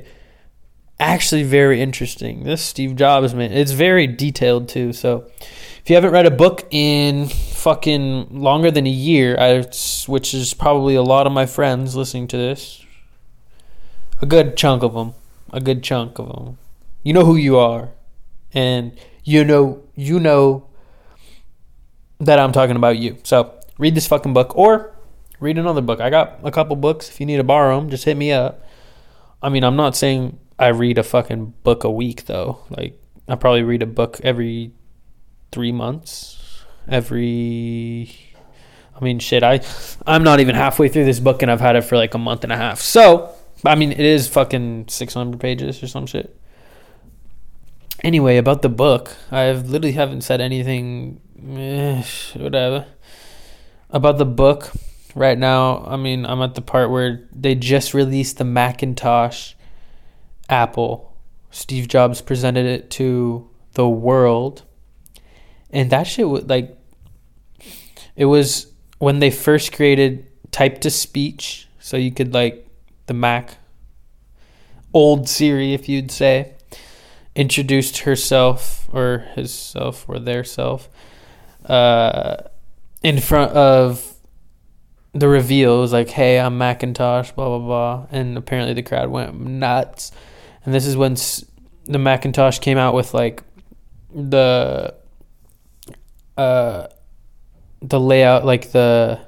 Actually, 1.06 1.44
very 1.44 1.82
interesting. 1.82 2.46
This 2.46 2.62
Steve 2.62 2.96
Jobs, 2.96 3.36
man, 3.36 3.52
it's 3.52 3.74
very 3.74 4.08
detailed 4.08 4.70
too. 4.70 4.94
So, 4.94 5.30
if 5.38 5.90
you 5.90 5.96
haven't 5.96 6.14
read 6.14 6.26
a 6.26 6.32
book 6.32 6.66
in 6.72 7.28
fucking 7.28 8.40
longer 8.40 8.72
than 8.72 8.88
a 8.88 8.90
year, 8.90 9.38
I, 9.38 9.64
which 10.08 10.34
is 10.34 10.54
probably 10.54 10.96
a 10.96 11.02
lot 11.02 11.28
of 11.28 11.34
my 11.34 11.46
friends 11.46 11.94
listening 11.98 12.28
to 12.28 12.38
this, 12.38 12.86
a 14.22 14.26
good 14.26 14.56
chunk 14.56 14.82
of 14.82 14.94
them, 14.94 15.14
a 15.52 15.60
good 15.60 15.84
chunk 15.84 16.20
of 16.20 16.30
them, 16.30 16.58
you 17.04 17.12
know 17.12 17.26
who 17.26 17.36
you 17.36 17.58
are, 17.58 17.90
and 18.54 18.98
you 19.26 19.44
know 19.44 19.84
you 19.96 20.22
know 20.22 20.70
that 22.22 22.40
I'm 22.40 22.54
talking 22.54 22.78
about 22.78 22.98
you. 22.98 23.18
So 23.24 23.54
read 23.78 23.94
this 23.94 24.08
fucking 24.08 24.34
book, 24.34 24.58
or 24.58 24.96
read 25.42 25.58
another 25.58 25.82
book. 25.82 26.00
I 26.00 26.10
got 26.10 26.40
a 26.46 26.52
couple 26.52 26.78
books. 26.78 27.10
If 27.10 27.20
you 27.20 27.26
need 27.26 27.38
to 27.38 27.44
borrow 27.44 27.78
them, 27.78 27.90
just 27.90 28.06
hit 28.06 28.16
me 28.16 28.32
up. 28.32 28.66
I 29.42 29.50
mean, 29.50 29.66
I'm 29.66 29.76
not 29.76 29.98
saying 29.98 30.40
I 30.64 30.70
read 30.70 30.98
a 30.98 31.04
fucking 31.04 31.54
book 31.64 31.84
a 31.84 31.92
week 31.92 32.26
though. 32.26 32.60
Like 32.70 33.00
I 33.28 33.36
probably 33.36 33.64
read 33.64 33.84
a 33.84 33.88
book 33.88 34.20
every 34.24 34.72
three 35.52 35.72
months. 35.72 36.64
Every, 36.88 38.14
I 39.00 39.04
mean, 39.04 39.20
shit. 39.20 39.44
I, 39.44 39.62
I'm 40.06 40.24
not 40.24 40.40
even 40.42 40.56
halfway 40.56 40.90
through 40.90 41.06
this 41.06 41.20
book, 41.20 41.42
and 41.42 41.50
I've 41.50 41.62
had 41.62 41.78
it 41.78 41.84
for 41.84 41.96
like 41.96 42.14
a 42.14 42.18
month 42.18 42.44
and 42.44 42.52
a 42.52 42.58
half. 42.58 42.82
So, 42.82 43.34
I 43.66 43.76
mean, 43.76 43.92
it 43.92 44.02
is 44.02 44.28
fucking 44.28 44.88
600 44.90 45.40
pages 45.40 45.82
or 45.82 45.88
some 45.88 46.06
shit. 46.06 46.38
Anyway, 48.04 48.36
about 48.36 48.62
the 48.62 48.70
book, 48.70 49.16
I 49.32 49.52
literally 49.54 49.94
haven't 49.94 50.22
said 50.22 50.42
anything. 50.42 51.22
Eh, 51.56 52.04
whatever. 52.36 52.86
About 53.90 54.18
the 54.18 54.26
book, 54.26 54.72
right 55.16 55.38
now, 55.38 55.86
I 55.86 55.96
mean, 55.96 56.26
I'm 56.26 56.42
at 56.42 56.56
the 56.56 56.62
part 56.62 56.90
where 56.90 57.30
they 57.32 57.56
just 57.56 57.94
released 57.94 58.40
the 58.40 58.44
Macintosh 58.44 59.54
Apple. 60.50 61.16
Steve 61.52 61.88
Jobs 61.88 62.22
presented 62.22 62.66
it 62.66 62.90
to 62.92 63.50
the 63.74 63.88
world. 63.88 64.64
And 65.70 65.90
that 65.90 66.04
shit 66.04 66.28
was 66.28 66.46
like 66.46 66.78
it 68.16 68.26
was 68.26 68.72
when 69.00 69.20
they 69.20 69.32
first 69.32 69.74
created 69.74 70.28
type 70.52 70.80
to 70.82 70.90
speech, 70.90 71.68
so 71.80 71.98
you 71.98 72.12
could 72.12 72.34
like 72.34 72.68
the 73.08 73.14
Mac 73.14 73.58
old 74.94 75.28
Siri 75.28 75.74
if 75.74 75.90
you'd 75.90 76.12
say 76.12 76.54
introduced 77.36 78.00
herself 78.00 78.88
or 78.94 79.26
his 79.34 79.52
self 79.52 80.08
or 80.08 80.20
their 80.20 80.44
self 80.44 80.88
uh, 81.66 82.38
in 83.02 83.20
front 83.20 83.52
of 83.54 84.14
the 85.14 85.28
reveal 85.28 85.78
It 85.78 85.82
was 85.82 85.94
like, 85.94 86.10
"Hey, 86.10 86.40
I'm 86.40 86.58
Macintosh," 86.58 87.32
blah 87.32 87.58
blah 87.58 87.60
blah, 87.60 88.08
and 88.12 88.38
apparently 88.38 88.74
the 88.74 88.84
crowd 88.84 89.10
went 89.10 89.40
nuts. 89.40 90.12
And 90.66 90.74
this 90.74 90.86
is 90.86 90.96
when 90.96 91.16
the 91.86 92.00
Macintosh 92.00 92.60
came 92.60 92.78
out 92.78 92.94
with 92.94 93.14
like 93.14 93.44
the 94.14 94.96
uh 96.38 96.88
the 97.82 98.00
layout, 98.00 98.46
like 98.46 98.72
the 98.72 99.20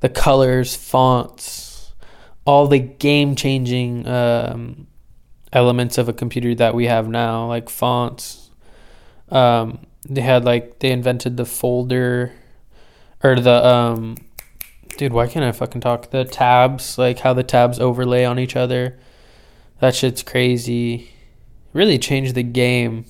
the 0.00 0.08
colors, 0.08 0.74
fonts, 0.74 1.92
all 2.44 2.66
the 2.66 2.78
game 2.78 3.36
changing 3.36 4.06
um, 4.06 4.86
elements 5.52 5.98
of 5.98 6.08
a 6.08 6.12
computer 6.12 6.54
that 6.54 6.74
we 6.74 6.86
have 6.86 7.08
now, 7.08 7.46
like 7.46 7.68
fonts. 7.68 8.50
Um, 9.30 9.86
they 10.08 10.20
had 10.20 10.44
like 10.44 10.78
they 10.80 10.90
invented 10.90 11.36
the 11.36 11.46
folder 11.46 12.32
or 13.22 13.40
the 13.40 13.66
um 13.66 14.16
dude 14.98 15.12
why 15.12 15.26
can't 15.26 15.44
i 15.44 15.50
fucking 15.50 15.80
talk 15.80 16.10
the 16.10 16.24
tabs 16.24 16.98
like 16.98 17.20
how 17.20 17.32
the 17.32 17.42
tabs 17.42 17.80
overlay 17.80 18.24
on 18.24 18.38
each 18.38 18.54
other 18.54 18.98
that 19.80 19.94
shit's 19.94 20.22
crazy. 20.22 21.10
Really 21.72 21.98
changed 21.98 22.34
the 22.34 22.42
game 22.42 23.04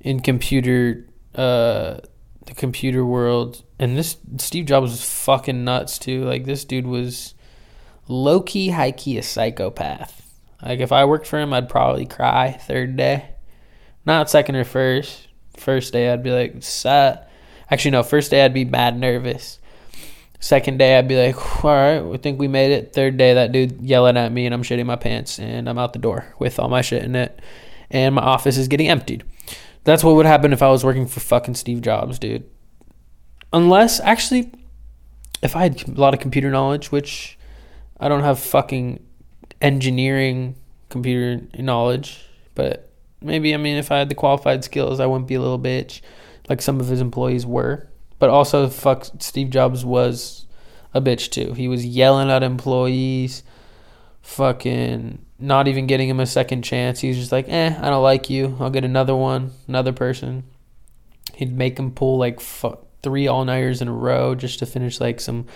in 0.00 0.20
computer 0.20 1.06
uh 1.34 1.98
the 2.46 2.54
computer 2.54 3.04
world. 3.04 3.62
And 3.78 3.96
this 3.96 4.16
steve 4.38 4.66
jobs 4.66 4.90
was 4.90 5.04
fucking 5.04 5.64
nuts 5.64 5.98
too. 5.98 6.24
Like 6.24 6.44
this 6.44 6.64
dude 6.64 6.86
was 6.86 7.34
low-key 8.08 8.70
high-key 8.70 9.18
a 9.18 9.22
psychopath. 9.22 10.28
Like 10.62 10.80
if 10.80 10.92
i 10.92 11.04
worked 11.04 11.26
for 11.26 11.38
him 11.38 11.52
i'd 11.52 11.68
probably 11.68 12.06
cry 12.06 12.52
third 12.52 12.96
day. 12.96 13.30
Not 14.04 14.30
second 14.30 14.56
or 14.56 14.64
first 14.64 15.28
first 15.56 15.92
day 15.92 16.10
i'd 16.10 16.22
be 16.22 16.30
like 16.30 16.54
set 16.60 17.30
actually 17.70 17.90
no 17.90 18.02
first 18.02 18.30
day 18.30 18.44
i'd 18.44 18.54
be 18.54 18.64
mad 18.64 18.98
nervous 18.98 19.58
second 20.42 20.76
day 20.76 20.98
i'd 20.98 21.06
be 21.06 21.16
like 21.16 21.64
all 21.64 21.70
right 21.70 22.00
we 22.00 22.18
think 22.18 22.38
we 22.38 22.48
made 22.48 22.72
it. 22.72 22.92
Third 22.92 23.16
day 23.16 23.34
that 23.34 23.52
dude 23.52 23.80
yelling 23.80 24.16
at 24.16 24.32
me 24.32 24.44
and 24.44 24.54
i'm 24.54 24.62
shitting 24.62 24.86
my 24.86 24.96
pants 24.96 25.38
and 25.38 25.68
i'm 25.68 25.78
out 25.78 25.92
the 25.92 25.98
door 25.98 26.34
with 26.38 26.58
all 26.58 26.68
my 26.68 26.82
shit 26.82 27.04
in 27.04 27.14
it. 27.14 27.40
And 27.90 28.14
my 28.14 28.22
office 28.22 28.56
is 28.56 28.68
getting 28.68 28.88
emptied. 28.88 29.22
That's 29.84 30.02
what 30.02 30.14
would 30.16 30.26
happen 30.26 30.52
if 30.52 30.62
i 30.62 30.68
was 30.68 30.84
working 30.84 31.06
for 31.06 31.20
fucking 31.20 31.54
steve 31.54 31.80
jobs 31.80 32.18
dude. 32.18 32.48
Unless 33.52 34.00
actually 34.00 34.52
if 35.42 35.54
i 35.56 35.62
had 35.62 35.88
a 35.88 35.92
lot 35.92 36.14
of 36.14 36.20
computer 36.20 36.50
knowledge 36.50 36.90
which 36.90 37.38
i 38.00 38.08
don't 38.08 38.22
have 38.22 38.38
fucking 38.38 39.02
engineering 39.60 40.56
computer 40.88 41.46
knowledge 41.58 42.24
but 42.54 42.90
maybe 43.20 43.54
i 43.54 43.56
mean 43.56 43.76
if 43.76 43.92
i 43.92 43.98
had 43.98 44.08
the 44.08 44.14
qualified 44.14 44.64
skills 44.64 45.00
i 45.00 45.06
wouldn't 45.06 45.28
be 45.28 45.34
a 45.34 45.40
little 45.40 45.58
bitch 45.58 46.00
like 46.48 46.62
some 46.62 46.80
of 46.80 46.88
his 46.88 47.00
employees 47.00 47.46
were. 47.46 47.88
But 48.22 48.30
also, 48.30 48.68
fuck, 48.68 49.08
Steve 49.18 49.50
Jobs 49.50 49.84
was 49.84 50.46
a 50.94 51.00
bitch 51.00 51.30
too. 51.30 51.54
He 51.54 51.66
was 51.66 51.84
yelling 51.84 52.30
at 52.30 52.44
employees, 52.44 53.42
fucking 54.20 55.26
not 55.40 55.66
even 55.66 55.88
getting 55.88 56.08
him 56.08 56.20
a 56.20 56.26
second 56.26 56.62
chance. 56.62 57.00
He's 57.00 57.18
just 57.18 57.32
like, 57.32 57.48
eh, 57.48 57.76
I 57.76 57.90
don't 57.90 58.04
like 58.04 58.30
you. 58.30 58.56
I'll 58.60 58.70
get 58.70 58.84
another 58.84 59.16
one, 59.16 59.50
another 59.66 59.92
person. 59.92 60.44
He'd 61.34 61.52
make 61.52 61.76
him 61.76 61.90
pull 61.90 62.16
like 62.16 62.40
three 63.02 63.26
all 63.26 63.44
nighters 63.44 63.82
in 63.82 63.88
a 63.88 63.92
row 63.92 64.36
just 64.36 64.60
to 64.60 64.66
finish 64.66 65.00
like 65.00 65.20
some 65.20 65.46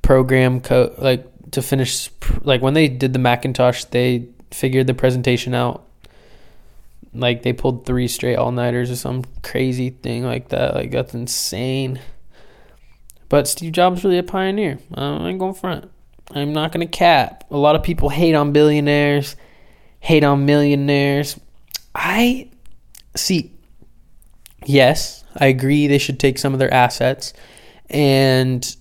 program 0.00 0.62
code, 0.62 0.94
like 0.96 1.26
to 1.50 1.60
finish, 1.60 2.08
like 2.40 2.62
when 2.62 2.72
they 2.72 2.88
did 2.88 3.12
the 3.12 3.18
Macintosh, 3.18 3.84
they 3.84 4.28
figured 4.50 4.86
the 4.86 4.94
presentation 4.94 5.52
out 5.52 5.86
like 7.14 7.42
they 7.42 7.52
pulled 7.52 7.84
three 7.84 8.08
straight 8.08 8.36
all 8.36 8.52
nighters 8.52 8.90
or 8.90 8.96
some 8.96 9.24
crazy 9.42 9.90
thing 9.90 10.24
like 10.24 10.48
that. 10.48 10.74
Like 10.74 10.90
that's 10.90 11.14
insane. 11.14 12.00
But 13.28 13.48
Steve 13.48 13.72
Jobs 13.72 14.04
really 14.04 14.18
a 14.18 14.22
pioneer. 14.22 14.78
Um, 14.94 15.22
I 15.22 15.28
ain't 15.30 15.38
going 15.38 15.54
front. 15.54 15.90
I'm 16.30 16.52
not 16.52 16.72
gonna 16.72 16.86
cap. 16.86 17.44
A 17.50 17.56
lot 17.56 17.76
of 17.76 17.82
people 17.82 18.08
hate 18.08 18.34
on 18.34 18.52
billionaires, 18.52 19.36
hate 20.00 20.24
on 20.24 20.46
millionaires. 20.46 21.38
I 21.94 22.50
see. 23.14 23.52
Yes, 24.64 25.24
I 25.36 25.46
agree. 25.46 25.86
They 25.86 25.98
should 25.98 26.20
take 26.20 26.38
some 26.38 26.52
of 26.52 26.58
their 26.58 26.72
assets 26.72 27.32
and 27.90 28.76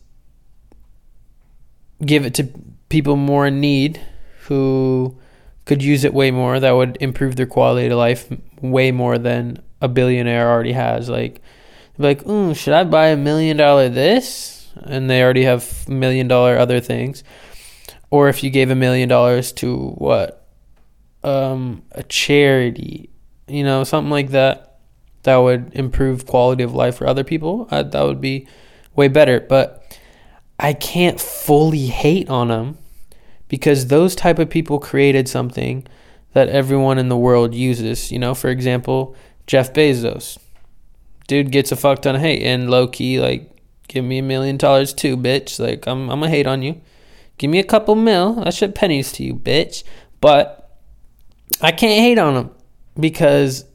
give 2.06 2.26
it 2.26 2.34
to 2.36 2.50
people 2.90 3.16
more 3.16 3.48
in 3.48 3.60
need 3.60 4.02
who 4.44 5.18
could 5.72 5.82
use 5.82 6.04
it 6.04 6.14
way 6.14 6.32
more 6.32 6.60
that 6.60 6.72
would 6.74 6.98
improve 7.00 7.38
their 7.38 7.46
quality 7.46 7.88
of 7.88 7.98
life 7.98 8.30
way 8.60 8.92
more 8.92 9.18
than 9.18 9.58
a 9.80 9.88
billionaire 9.88 10.50
already 10.52 10.74
has. 10.74 11.08
Like 11.08 11.40
like 11.98 12.26
mm, 12.26 12.54
should 12.58 12.74
i 12.74 12.84
buy 12.84 13.08
a 13.08 13.16
million 13.16 13.56
dollar 13.56 13.88
this? 13.88 14.70
And 14.82 15.10
they 15.10 15.24
already 15.24 15.46
have 15.46 15.88
million 15.88 16.28
dollar 16.28 16.58
other 16.58 16.82
things. 16.82 17.24
Or 18.10 18.28
if 18.28 18.44
you 18.44 18.50
gave 18.50 18.70
a 18.70 18.76
million 18.76 19.08
dollars 19.08 19.54
to 19.54 19.92
what? 19.92 20.46
Um 21.24 21.84
a 21.94 22.04
charity 22.04 23.10
you 23.48 23.64
know 23.64 23.86
something 23.86 24.12
like 24.12 24.32
that 24.32 24.80
that 25.24 25.38
would 25.38 25.72
improve 25.74 26.26
quality 26.26 26.64
of 26.64 26.76
life 26.76 26.98
for 26.98 27.08
other 27.08 27.24
people 27.24 27.70
uh, 27.72 27.82
that 27.84 28.04
would 28.04 28.20
be 28.20 28.46
way 28.94 29.08
better. 29.08 29.40
But 29.40 29.98
i 30.60 30.74
can't 30.74 31.22
fully 31.22 31.86
hate 31.86 32.30
on 32.30 32.50
them 32.50 32.78
because 33.52 33.88
those 33.88 34.16
type 34.16 34.40
of 34.40 34.50
people 34.50 34.80
created 34.80 35.28
something 35.28 35.86
that 36.32 36.48
everyone 36.48 36.98
in 36.98 37.10
the 37.10 37.18
world 37.18 37.54
uses. 37.54 38.10
You 38.10 38.18
know, 38.18 38.34
for 38.34 38.50
example, 38.50 39.14
Jeff 39.46 39.74
Bezos. 39.74 40.38
Dude 41.28 41.52
gets 41.52 41.70
a 41.70 41.76
fuck 41.76 42.02
ton 42.02 42.16
of 42.16 42.22
hate 42.22 42.44
and 42.44 42.70
low 42.70 42.88
key 42.88 43.20
like 43.20 43.52
give 43.90 44.06
me 44.06 44.20
a 44.20 44.24
million 44.24 44.56
dollars 44.56 44.94
too, 44.94 45.18
bitch. 45.18 45.60
Like 45.60 45.86
I'm 45.86 46.10
I'm 46.10 46.22
gonna 46.22 46.30
hate 46.30 46.48
on 46.48 46.62
you. 46.62 46.80
Give 47.38 47.52
me 47.52 47.60
a 47.60 47.66
couple 47.66 47.94
mil. 47.96 48.42
I 48.42 48.52
should 48.52 48.74
pennies 48.74 49.12
to 49.14 49.24
you, 49.24 49.36
bitch. 49.36 49.84
But 50.22 50.80
I 51.60 51.74
can't 51.74 52.00
hate 52.00 52.20
on 52.20 52.38
him 52.38 52.52
because 52.98 53.66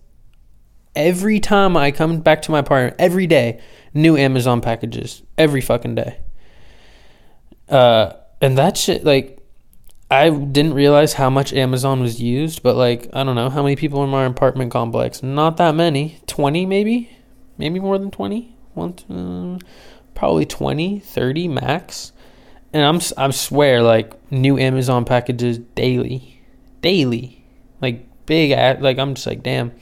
every 0.95 1.39
time 1.39 1.77
I 1.77 1.91
come 1.91 2.21
back 2.21 2.41
to 2.43 2.51
my 2.51 2.61
apartment, 2.61 2.97
every 2.99 3.27
day, 3.27 3.61
new 3.93 4.17
Amazon 4.17 4.63
packages. 4.63 5.23
Every 5.37 5.61
fucking 5.61 5.97
day. 5.97 6.19
Uh 7.69 8.15
and 8.41 8.57
that 8.57 8.79
shit 8.79 9.05
like 9.05 9.36
I 10.11 10.31
didn't 10.31 10.75
realize 10.75 11.15
how 11.15 11.31
much 11.31 11.53
Amazon 11.53 12.01
was 12.01 12.21
used, 12.21 12.63
but 12.63 12.77
like 12.77 13.09
I 13.13 13.25
don't 13.25 13.35
know 13.35 13.51
how 13.51 13.63
many 13.63 13.75
people 13.77 14.05
in 14.05 14.11
my 14.11 14.25
apartment 14.25 14.71
complex. 14.71 15.23
Not 15.23 15.57
that 15.57 15.75
many. 15.75 16.21
20 16.27 16.65
maybe? 16.67 17.11
Maybe 17.59 17.81
more 17.81 17.99
than 17.99 18.11
20? 18.11 18.55
One 18.75 18.95
uh, 19.11 19.59
probably 20.15 20.47
20, 20.47 21.01
30 21.01 21.49
max. 21.49 22.13
And 22.73 22.85
I'm 22.85 23.01
I 23.17 23.31
swear 23.31 23.83
like 23.83 24.15
new 24.31 24.59
Amazon 24.59 25.05
packages 25.05 25.59
daily. 25.59 26.41
Daily. 26.83 27.45
Like 27.81 28.07
big 28.27 28.53
ad, 28.53 28.83
like 28.83 28.99
I'm 28.99 29.15
just 29.15 29.27
like 29.27 29.43
damn. 29.43 29.73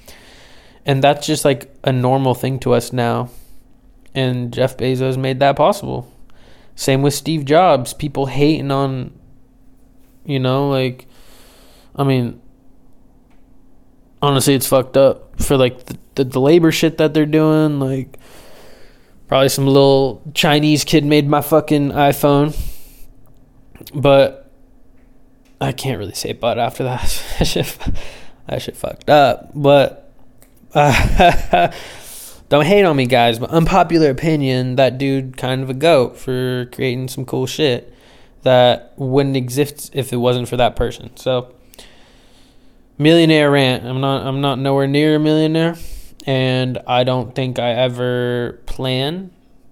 And 0.87 1.03
that's 1.05 1.27
just 1.27 1.45
like 1.45 1.75
a 1.85 1.93
normal 1.93 2.35
thing 2.35 2.59
to 2.61 2.73
us 2.73 2.93
now. 2.93 3.29
And 4.15 4.53
Jeff 4.55 4.77
Bezos 4.77 5.19
made 5.19 5.41
that 5.41 5.57
possible. 5.57 6.11
Same 6.77 7.03
with 7.03 7.15
Steve 7.15 7.45
Jobs. 7.45 7.93
People 7.93 8.27
hating 8.27 8.71
on 8.71 9.13
you 10.25 10.39
know, 10.39 10.69
like, 10.69 11.07
I 11.97 12.05
mean, 12.05 12.41
honestly, 14.23 14.55
it's 14.55 14.67
fucked 14.67 14.97
up 14.97 15.41
for 15.41 15.57
like 15.57 15.87
the, 15.87 15.99
the, 16.15 16.25
the 16.25 16.41
labor 16.41 16.73
shit 16.73 16.99
that 16.99 17.15
they're 17.15 17.27
doing. 17.27 17.79
Like, 17.79 18.19
probably 19.29 19.49
some 19.49 19.67
little 19.67 20.23
Chinese 20.35 20.85
kid 20.85 21.05
made 21.05 21.29
my 21.29 21.41
fucking 21.41 21.91
iPhone, 21.91 22.57
but 23.95 24.51
I 25.61 25.73
can't 25.73 25.99
really 25.99 26.15
say 26.15 26.33
but 26.33 26.59
after 26.59 26.85
that. 26.85 27.03
that 28.47 28.63
shit 28.63 28.77
fucked 28.77 29.11
up. 29.11 29.51
But 29.55 30.13
uh, 30.75 31.71
don't 32.49 32.67
hate 32.67 32.85
on 32.85 32.97
me, 32.97 33.07
guys. 33.07 33.39
But 33.39 33.51
unpopular 33.51 34.11
opinion, 34.11 34.77
that 34.77 34.99
dude 34.99 35.37
kind 35.37 35.63
of 35.63 35.71
a 35.71 35.75
goat 35.75 36.19
for 36.19 36.67
creating 36.73 37.09
some 37.09 37.25
cool 37.25 37.47
shit 37.47 37.94
that 38.45 38.93
wouldn't 38.97 39.37
exist 39.37 39.91
if 39.93 40.13
it 40.13 40.17
wasn't 40.17 40.49
for 40.49 40.57
that 40.57 40.77
person. 40.77 41.17
So 41.17 41.55
millionaire 42.97 43.51
rant. 43.51 43.85
I'm 43.85 44.01
not 44.01 44.27
I'm 44.27 44.41
not 44.41 44.59
nowhere 44.59 44.87
near 44.87 45.17
a 45.17 45.19
millionaire 45.19 45.77
and 46.27 46.79
I 46.87 47.05
don't 47.05 47.35
think 47.35 47.59
I 47.59 47.71
ever 47.71 48.61
plan 48.67 49.31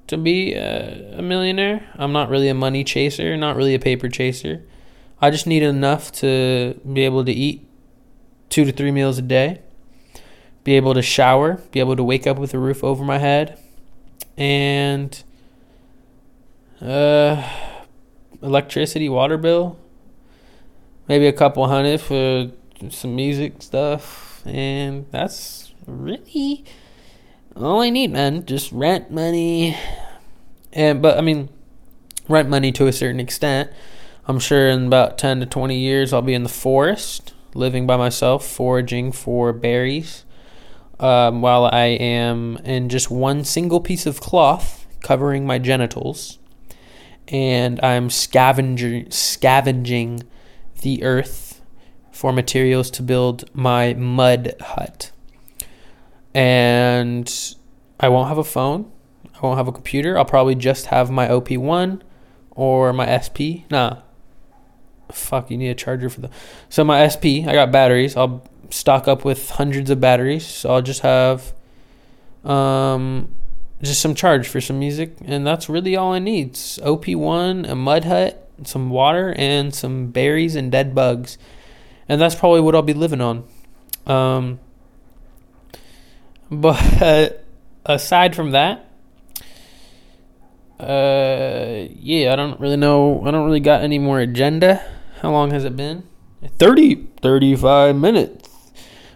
to 0.09 0.17
be 0.17 0.55
a, 0.55 1.19
a 1.19 1.23
millionaire. 1.23 1.89
I'm 1.95 2.13
not 2.13 2.29
really 2.29 2.49
a 2.49 2.55
money 2.55 2.85
chaser, 2.85 3.37
not 3.37 3.57
really 3.57 3.75
a 3.75 3.79
paper 3.79 4.09
chaser. 4.09 4.63
I 5.21 5.31
just 5.31 5.47
need 5.47 5.63
enough 5.63 6.11
to 6.13 6.81
be 6.93 7.05
able 7.05 7.25
to 7.25 7.33
eat 7.33 7.67
2 8.51 8.65
to 8.65 8.73
3 8.73 8.91
meals 8.91 9.19
a 9.19 9.23
day, 9.23 9.63
be 10.65 10.75
able 10.75 10.95
to 10.95 11.03
shower, 11.03 11.63
be 11.71 11.81
able 11.81 11.97
to 11.97 12.03
wake 12.03 12.27
up 12.27 12.39
with 12.39 12.53
a 12.55 12.59
roof 12.59 12.83
over 12.83 13.05
my 13.05 13.19
head 13.19 13.59
and 14.37 15.23
uh 16.81 17.71
electricity, 18.43 19.09
water 19.09 19.39
bill. 19.39 19.79
Maybe 21.09 21.27
a 21.27 21.33
couple 21.33 21.67
hundred 21.67 22.01
for 22.01 22.53
some 22.91 23.17
music 23.17 23.63
stuff, 23.63 24.43
and 24.47 25.07
that's 25.11 25.73
really 25.87 26.65
all 27.57 27.81
I 27.81 27.91
need, 27.91 28.13
man. 28.13 28.47
Just 28.47 28.73
rent 28.73 29.11
money, 29.11 29.77
and 30.73 31.03
but 31.03 31.19
I 31.19 31.21
mean, 31.21 31.49
rent 32.29 32.49
money 32.49 32.73
to 32.73 32.87
a 32.87 32.93
certain 32.93 33.21
extent. 33.21 33.71
I'm 34.27 34.39
sure 34.39 34.69
in 34.69 34.87
about 34.87 35.19
ten 35.19 35.41
to 35.41 35.47
twenty 35.47 35.79
years, 35.79 36.13
I'll 36.13 36.23
be 36.23 36.35
in 36.35 36.45
the 36.45 36.49
forest, 36.49 37.35
living 37.55 37.87
by 37.87 37.97
myself, 37.97 38.47
foraging 38.47 39.11
for 39.13 39.53
berries, 39.53 40.25
um, 41.01 41.43
while 41.43 41.67
I 41.67 41.87
am 41.87 42.59
in 42.59 42.89
just 42.89 43.11
one 43.11 43.45
single 43.45 43.81
piece 43.81 44.07
of 44.07 44.21
cloth 44.21 44.87
covering 45.01 45.45
my 45.45 45.59
genitals, 45.59 46.39
and 47.29 47.83
I'm 47.83 48.11
scavenging 48.11 49.11
scavenging 49.11 50.23
the 50.83 51.03
earth 51.03 51.61
for 52.11 52.33
materials 52.33 52.91
to 52.93 53.03
build 53.03 53.45
my 53.55 53.95
mud 53.95 54.55
hut. 54.61 55.11
And 56.35 57.55
I 57.99 58.09
won't 58.09 58.29
have 58.29 58.39
a 58.39 58.45
phone. 58.45 58.91
I 59.35 59.47
won't 59.47 59.59
have 59.59 59.69
a 59.69 59.73
computer. 59.73 60.19
I'll 60.19 60.25
probably 60.25 60.55
just 60.55 60.87
have 60.87 61.11
my 61.11 61.29
OP1 61.29 62.01
or 62.51 62.93
my 62.93 63.07
SP. 63.19 63.67
Nah. 63.71 63.99
Fuck, 65.11 65.51
you 65.51 65.59
need 65.59 65.69
a 65.69 65.75
charger 65.75 66.09
for 66.09 66.23
the. 66.23 66.31
So 66.69 66.85
my 66.85 67.07
SP, 67.09 67.45
I 67.47 67.53
got 67.53 67.71
batteries. 67.71 68.17
I'll 68.17 68.43
stock 68.71 69.09
up 69.09 69.25
with 69.25 69.51
hundreds 69.51 69.91
of 69.91 70.01
batteries. 70.01 70.47
So 70.47 70.71
I'll 70.71 70.83
just 70.83 71.01
have 71.01 71.53
um 72.45 73.35
just 73.83 74.01
some 74.01 74.15
charge 74.15 74.49
for 74.49 74.61
some 74.61 74.79
music 74.79 75.17
and 75.25 75.47
that's 75.47 75.69
really 75.69 75.97
all 75.97 76.13
I 76.13 76.19
need. 76.19 76.51
It's 76.51 76.79
OP1, 76.79 77.69
a 77.69 77.75
mud 77.75 78.05
hut, 78.05 78.49
some 78.65 78.91
water 78.91 79.35
and 79.37 79.75
some 79.75 80.11
berries 80.11 80.55
and 80.55 80.71
dead 80.71 80.95
bugs. 80.95 81.39
And 82.09 82.21
that's 82.21 82.35
probably 82.35 82.61
what 82.61 82.75
I'll 82.75 82.83
be 82.83 82.95
living 82.95 83.21
on. 83.21 83.45
Um 84.07 84.61
but 86.51 87.45
aside 87.87 88.37
from 88.37 88.51
that, 88.51 88.89
uh, 90.83 91.87
yeah, 91.95 92.33
I 92.33 92.37
don't 92.37 92.59
really 92.59 92.77
know. 92.77 93.23
I 93.25 93.31
don't 93.31 93.47
really 93.47 93.61
got 93.61 93.83
any 93.83 93.99
more 93.99 94.19
agenda. 94.19 94.85
How 95.21 95.31
long 95.31 95.53
has 95.53 95.65
it 95.65 95.77
been? 95.77 96.03
30, 96.59 97.07
35 97.23 97.95
minutes. 97.95 98.49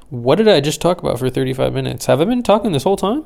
What 0.09 0.37
did 0.37 0.47
I 0.47 0.61
just 0.61 0.81
talk 0.81 1.01
about 1.01 1.19
for 1.19 1.29
35 1.29 1.73
minutes? 1.73 2.07
Have 2.07 2.21
I 2.21 2.25
been 2.25 2.45
talking 2.45 2.71
this 2.71 2.85
whole 2.85 2.97
time? 2.97 3.25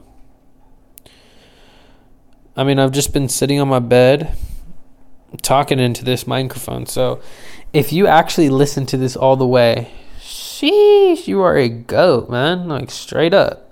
I 2.61 2.63
mean, 2.63 2.79
I've 2.79 2.93
just 2.93 3.15
been 3.15 3.31
sitting 3.31 3.59
on 3.59 3.69
my 3.69 3.79
bed 3.79 4.37
talking 5.41 5.79
into 5.79 6.05
this 6.05 6.27
microphone. 6.27 6.85
So 6.85 7.23
if 7.73 7.91
you 7.91 8.07
actually 8.07 8.51
listen 8.51 8.85
to 8.85 8.99
this 8.99 9.17
all 9.17 9.35
the 9.35 9.47
way, 9.47 9.91
sheesh, 10.19 11.27
you 11.27 11.41
are 11.41 11.57
a 11.57 11.71
goat, 11.71 12.29
man. 12.29 12.69
Like, 12.69 12.91
straight 12.91 13.33
up. 13.33 13.71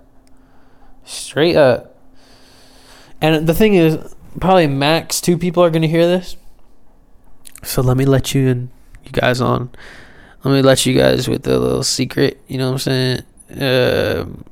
Straight 1.04 1.54
up. 1.54 1.98
And 3.20 3.46
the 3.46 3.52
thing 3.52 3.74
is, 3.74 3.98
probably 4.40 4.66
max 4.66 5.20
two 5.20 5.36
people 5.36 5.62
are 5.62 5.68
going 5.68 5.82
to 5.82 5.88
hear 5.88 6.06
this. 6.06 6.38
So 7.62 7.82
let 7.82 7.98
me 7.98 8.06
let 8.06 8.34
you 8.34 8.48
and 8.48 8.70
you 9.04 9.12
guys 9.12 9.42
on. 9.42 9.68
Let 10.44 10.52
me 10.54 10.62
let 10.62 10.86
you 10.86 10.98
guys 10.98 11.28
with 11.28 11.46
a 11.46 11.58
little 11.58 11.82
secret. 11.82 12.40
You 12.48 12.56
know 12.56 12.72
what 12.72 12.88
I'm 12.88 13.22
saying? 13.50 14.20
Um, 14.20 14.44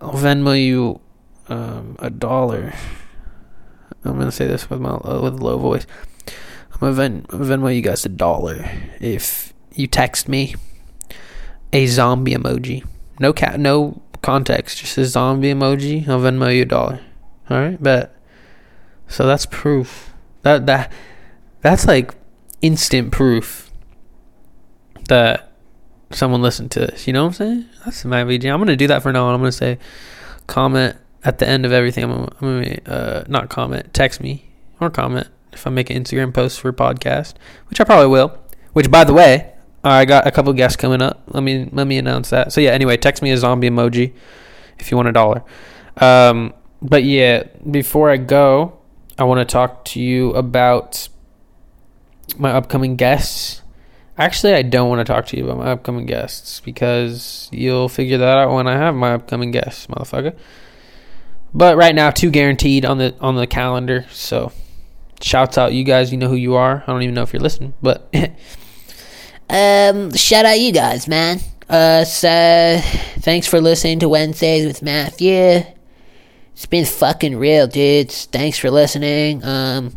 I'll 0.00 0.12
Venmo 0.12 0.62
you 0.62 1.00
um, 1.48 1.96
a 1.98 2.10
dollar. 2.10 2.74
I'm 4.04 4.18
gonna 4.18 4.32
say 4.32 4.46
this 4.46 4.70
with 4.70 4.80
my 4.80 4.90
uh, 4.90 5.20
with 5.22 5.40
low 5.40 5.58
voice. 5.58 5.86
I'm 6.72 6.80
gonna 6.80 6.92
Ven- 6.92 7.22
Venmo 7.28 7.74
you 7.74 7.82
guys 7.82 8.04
a 8.04 8.08
dollar 8.08 8.70
if 9.00 9.52
you 9.74 9.86
text 9.86 10.28
me 10.28 10.54
a 11.72 11.86
zombie 11.86 12.34
emoji. 12.34 12.86
No 13.18 13.32
cat, 13.32 13.58
no 13.58 14.02
context, 14.22 14.78
just 14.78 14.98
a 14.98 15.04
zombie 15.04 15.52
emoji. 15.52 16.06
I'll 16.08 16.20
Venmo 16.20 16.54
you 16.54 16.62
a 16.62 16.66
dollar. 16.66 17.00
All 17.48 17.58
right, 17.58 17.82
bet. 17.82 18.14
So 19.08 19.26
that's 19.26 19.46
proof. 19.46 20.12
That 20.42 20.66
that 20.66 20.92
that's 21.62 21.86
like 21.86 22.14
instant 22.62 23.12
proof 23.12 23.70
that 25.08 25.45
someone 26.16 26.42
listened 26.42 26.70
to 26.72 26.80
this. 26.80 27.06
You 27.06 27.12
know 27.12 27.22
what 27.22 27.28
I'm 27.28 27.34
saying? 27.34 27.66
That's 27.84 28.04
my 28.04 28.24
VG. 28.24 28.52
I'm 28.52 28.58
gonna 28.58 28.76
do 28.76 28.86
that 28.88 29.02
for 29.02 29.12
now. 29.12 29.28
I'm 29.28 29.40
gonna 29.40 29.52
say 29.52 29.78
comment 30.46 30.96
at 31.24 31.38
the 31.38 31.48
end 31.48 31.66
of 31.66 31.72
everything. 31.72 32.04
I'm 32.04 32.10
gonna, 32.10 32.32
I'm 32.40 32.62
gonna 32.62 32.80
uh, 32.86 33.24
not 33.28 33.48
comment, 33.48 33.92
text 33.92 34.20
me 34.20 34.46
or 34.80 34.90
comment 34.90 35.28
if 35.52 35.66
I 35.66 35.70
make 35.70 35.90
an 35.90 36.02
Instagram 36.02 36.32
post 36.32 36.60
for 36.60 36.68
a 36.68 36.72
podcast, 36.72 37.34
which 37.68 37.80
I 37.80 37.84
probably 37.84 38.08
will. 38.08 38.38
Which, 38.72 38.90
by 38.90 39.04
the 39.04 39.14
way, 39.14 39.52
I 39.82 40.04
got 40.04 40.26
a 40.26 40.30
couple 40.30 40.52
guests 40.52 40.76
coming 40.76 41.00
up. 41.00 41.22
Let 41.28 41.42
me 41.42 41.68
let 41.72 41.86
me 41.86 41.98
announce 41.98 42.30
that. 42.30 42.52
So 42.52 42.60
yeah. 42.60 42.70
Anyway, 42.70 42.96
text 42.96 43.22
me 43.22 43.30
a 43.30 43.36
zombie 43.36 43.70
emoji 43.70 44.12
if 44.78 44.90
you 44.90 44.96
want 44.96 45.08
a 45.08 45.12
dollar. 45.12 45.42
Um, 45.98 46.52
but 46.82 47.04
yeah, 47.04 47.44
before 47.70 48.10
I 48.10 48.16
go, 48.16 48.78
I 49.18 49.24
want 49.24 49.46
to 49.46 49.50
talk 49.50 49.84
to 49.86 50.00
you 50.00 50.30
about 50.34 51.08
my 52.36 52.50
upcoming 52.50 52.96
guests. 52.96 53.62
Actually, 54.18 54.54
I 54.54 54.62
don't 54.62 54.88
want 54.88 55.06
to 55.06 55.12
talk 55.12 55.26
to 55.26 55.36
you 55.36 55.44
about 55.44 55.58
my 55.58 55.70
upcoming 55.72 56.06
guests 56.06 56.60
because 56.60 57.48
you'll 57.52 57.88
figure 57.88 58.18
that 58.18 58.38
out 58.38 58.54
when 58.54 58.66
I 58.66 58.76
have 58.76 58.94
my 58.94 59.12
upcoming 59.12 59.50
guests, 59.50 59.86
motherfucker. 59.88 60.36
But 61.52 61.76
right 61.76 61.94
now, 61.94 62.10
two 62.10 62.30
guaranteed 62.30 62.84
on 62.84 62.98
the 62.98 63.14
on 63.20 63.36
the 63.36 63.46
calendar. 63.46 64.06
So, 64.10 64.52
shouts 65.20 65.58
out 65.58 65.72
you 65.72 65.84
guys. 65.84 66.12
You 66.12 66.18
know 66.18 66.28
who 66.28 66.34
you 66.34 66.54
are. 66.54 66.82
I 66.86 66.92
don't 66.92 67.02
even 67.02 67.14
know 67.14 67.22
if 67.22 67.32
you're 67.32 67.42
listening, 67.42 67.74
but 67.82 68.12
Um, 69.48 70.12
shout 70.14 70.44
out 70.44 70.58
you 70.58 70.72
guys, 70.72 71.06
man. 71.06 71.40
Uh, 71.68 72.04
so 72.04 72.78
thanks 73.20 73.46
for 73.46 73.60
listening 73.60 74.00
to 74.00 74.08
Wednesdays 74.08 74.66
with 74.66 74.82
Matthew. 74.82 75.62
It's 76.52 76.66
been 76.66 76.84
fucking 76.84 77.36
real, 77.36 77.66
dudes. 77.66 78.24
Thanks 78.26 78.58
for 78.58 78.70
listening. 78.70 79.44
Um, 79.44 79.96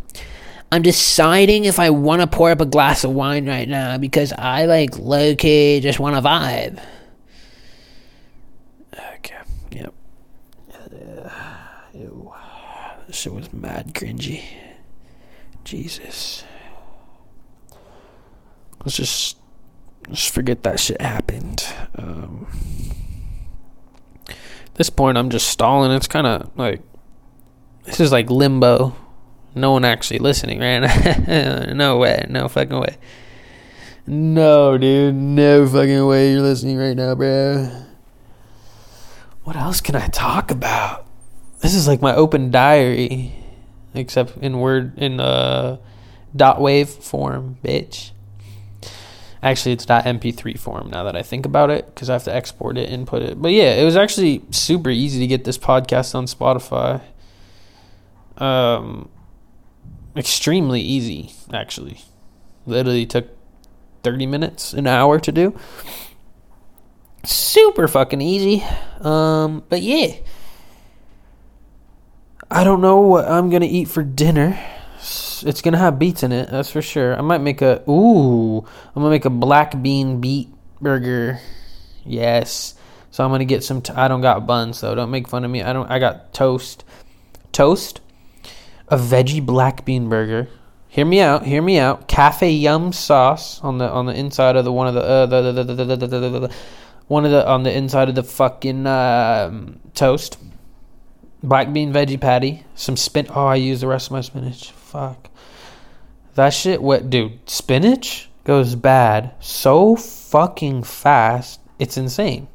I'm 0.71 0.81
deciding 0.83 1.65
if 1.65 1.79
I 1.79 1.89
want 1.89 2.21
to 2.21 2.27
pour 2.27 2.51
up 2.51 2.61
a 2.61 2.65
glass 2.65 3.03
of 3.03 3.11
wine 3.11 3.47
right 3.47 3.67
now 3.67 3.97
because 3.97 4.31
I 4.33 4.65
like 4.65 4.99
low 4.99 5.35
key 5.35 5.79
just 5.79 5.99
want 5.99 6.15
to 6.15 6.21
vibe. 6.21 6.79
okay, 9.15 9.37
yep. 9.71 9.93
Ew. 11.93 12.33
This 13.07 13.15
shit 13.17 13.33
was 13.33 13.51
mad 13.51 13.93
cringy. 13.95 14.43
Jesus. 15.63 16.43
Let's 18.85 18.95
just 18.95 19.37
just 20.11 20.33
forget 20.33 20.63
that 20.63 20.79
shit 20.79 21.01
happened. 21.01 21.65
Um, 21.95 22.47
this 24.75 24.89
point, 24.89 25.17
I'm 25.17 25.29
just 25.29 25.49
stalling. 25.49 25.91
It's 25.91 26.07
kind 26.07 26.25
of 26.25 26.51
like 26.55 26.81
this 27.83 27.99
is 27.99 28.11
like 28.11 28.29
limbo. 28.29 28.95
No 29.55 29.71
one 29.71 29.85
actually 29.85 30.19
listening, 30.19 30.59
right? 30.59 30.79
no 31.73 31.97
way. 31.97 32.25
No 32.29 32.47
fucking 32.47 32.79
way. 32.79 32.97
No, 34.05 34.77
dude. 34.77 35.15
No 35.15 35.67
fucking 35.67 36.05
way 36.05 36.31
you're 36.31 36.41
listening 36.41 36.77
right 36.77 36.95
now, 36.95 37.15
bro. 37.15 37.69
What 39.43 39.55
else 39.55 39.81
can 39.81 39.95
I 39.95 40.07
talk 40.07 40.51
about? 40.51 41.05
This 41.61 41.73
is 41.73 41.87
like 41.87 42.01
my 42.01 42.15
open 42.15 42.51
diary, 42.51 43.33
except 43.93 44.37
in 44.37 44.59
word 44.59 44.97
in 44.97 45.19
uh 45.19 45.77
dot 46.35 46.59
WAV 46.59 46.87
form, 46.87 47.57
bitch. 47.63 48.11
Actually, 49.41 49.71
it's 49.71 49.87
not 49.87 50.03
MP3 50.03 50.59
form 50.59 50.89
now 50.89 51.03
that 51.03 51.15
I 51.15 51.23
think 51.23 51.45
about 51.45 51.69
it 51.69 51.85
because 51.93 52.09
I 52.09 52.13
have 52.13 52.25
to 52.25 52.33
export 52.33 52.77
it 52.77 52.89
and 52.89 53.07
put 53.07 53.21
it. 53.21 53.41
But 53.41 53.51
yeah, 53.53 53.75
it 53.75 53.85
was 53.85 53.95
actually 53.95 54.41
super 54.51 54.89
easy 54.89 55.19
to 55.19 55.27
get 55.27 55.45
this 55.45 55.57
podcast 55.57 56.13
on 56.13 56.25
Spotify. 56.25 57.01
Um, 58.37 59.09
extremely 60.15 60.81
easy, 60.81 61.31
actually. 61.53 62.01
Literally 62.65 63.05
took 63.05 63.27
30 64.03 64.25
minutes, 64.25 64.73
an 64.73 64.87
hour 64.87 65.19
to 65.19 65.31
do. 65.31 65.57
Super 67.25 67.87
fucking 67.87 68.21
easy. 68.21 68.63
Um, 69.01 69.63
but 69.69 69.81
yeah. 69.81 70.15
I 72.51 72.63
don't 72.63 72.81
know 72.81 73.01
what 73.01 73.25
I'm 73.25 73.49
going 73.49 73.61
to 73.61 73.67
eat 73.67 73.89
for 73.89 74.03
dinner 74.03 74.57
it's 75.43 75.61
gonna 75.61 75.77
have 75.77 75.99
beets 75.99 76.23
in 76.23 76.31
it. 76.31 76.49
That's 76.49 76.71
for 76.71 76.81
sure. 76.81 77.17
I 77.17 77.21
might 77.21 77.41
make 77.41 77.61
a 77.61 77.83
ooh. 77.89 78.59
I'm 78.59 78.93
gonna 79.01 79.09
make 79.09 79.25
a 79.25 79.29
black 79.29 79.81
bean 79.81 80.19
beet 80.19 80.49
burger. 80.81 81.39
Yes. 82.05 82.75
So 83.11 83.23
I'm 83.23 83.31
gonna 83.31 83.45
get 83.45 83.63
some. 83.63 83.81
I 83.95 84.07
don't 84.07 84.21
got 84.21 84.45
buns, 84.45 84.77
so 84.77 84.93
don't 84.95 85.11
make 85.11 85.27
fun 85.27 85.45
of 85.45 85.51
me. 85.51 85.63
I 85.63 85.73
don't. 85.73 85.89
I 85.89 85.99
got 85.99 86.33
toast. 86.33 86.83
Toast 87.51 88.01
a 88.89 88.97
veggie 88.97 89.45
black 89.45 89.85
bean 89.85 90.09
burger. 90.09 90.49
Hear 90.87 91.05
me 91.05 91.21
out. 91.21 91.45
Hear 91.45 91.61
me 91.61 91.77
out. 91.77 92.07
Cafe 92.07 92.51
Yumm 92.51 92.93
sauce 92.93 93.61
on 93.61 93.77
the 93.77 93.87
on 93.89 94.07
the 94.07 94.13
inside 94.13 94.55
of 94.55 94.65
the 94.65 94.71
one 94.71 94.87
of 94.87 94.95
the, 94.95 95.01
uh, 95.01 95.25
the, 95.27 95.51
the, 95.51 95.63
the 95.63 96.53
one 97.07 97.25
of 97.25 97.31
the 97.31 97.47
on 97.47 97.63
the 97.63 97.71
inside 97.71 98.09
of 98.09 98.15
the 98.15 98.23
fucking 98.23 98.87
uh, 98.87 99.51
toast. 99.93 100.39
Black 101.43 101.71
bean 101.71 101.93
veggie 101.93 102.19
patty. 102.19 102.65
Some 102.73 102.97
spin. 102.97 103.27
Oh, 103.29 103.45
I 103.45 103.55
use 103.55 103.81
the 103.81 103.87
rest 103.87 104.07
of 104.07 104.13
my 104.13 104.21
spinach. 104.21 104.71
Fuck. 104.71 105.29
That 106.33 106.49
shit. 106.49 106.81
What, 106.81 107.09
dude? 107.09 107.47
Spinach 107.47 108.29
goes 108.43 108.73
bad 108.73 109.33
so 109.39 109.95
fucking 109.95 110.83
fast. 110.83 111.61
It's 111.77 111.97
insane. 111.97 112.47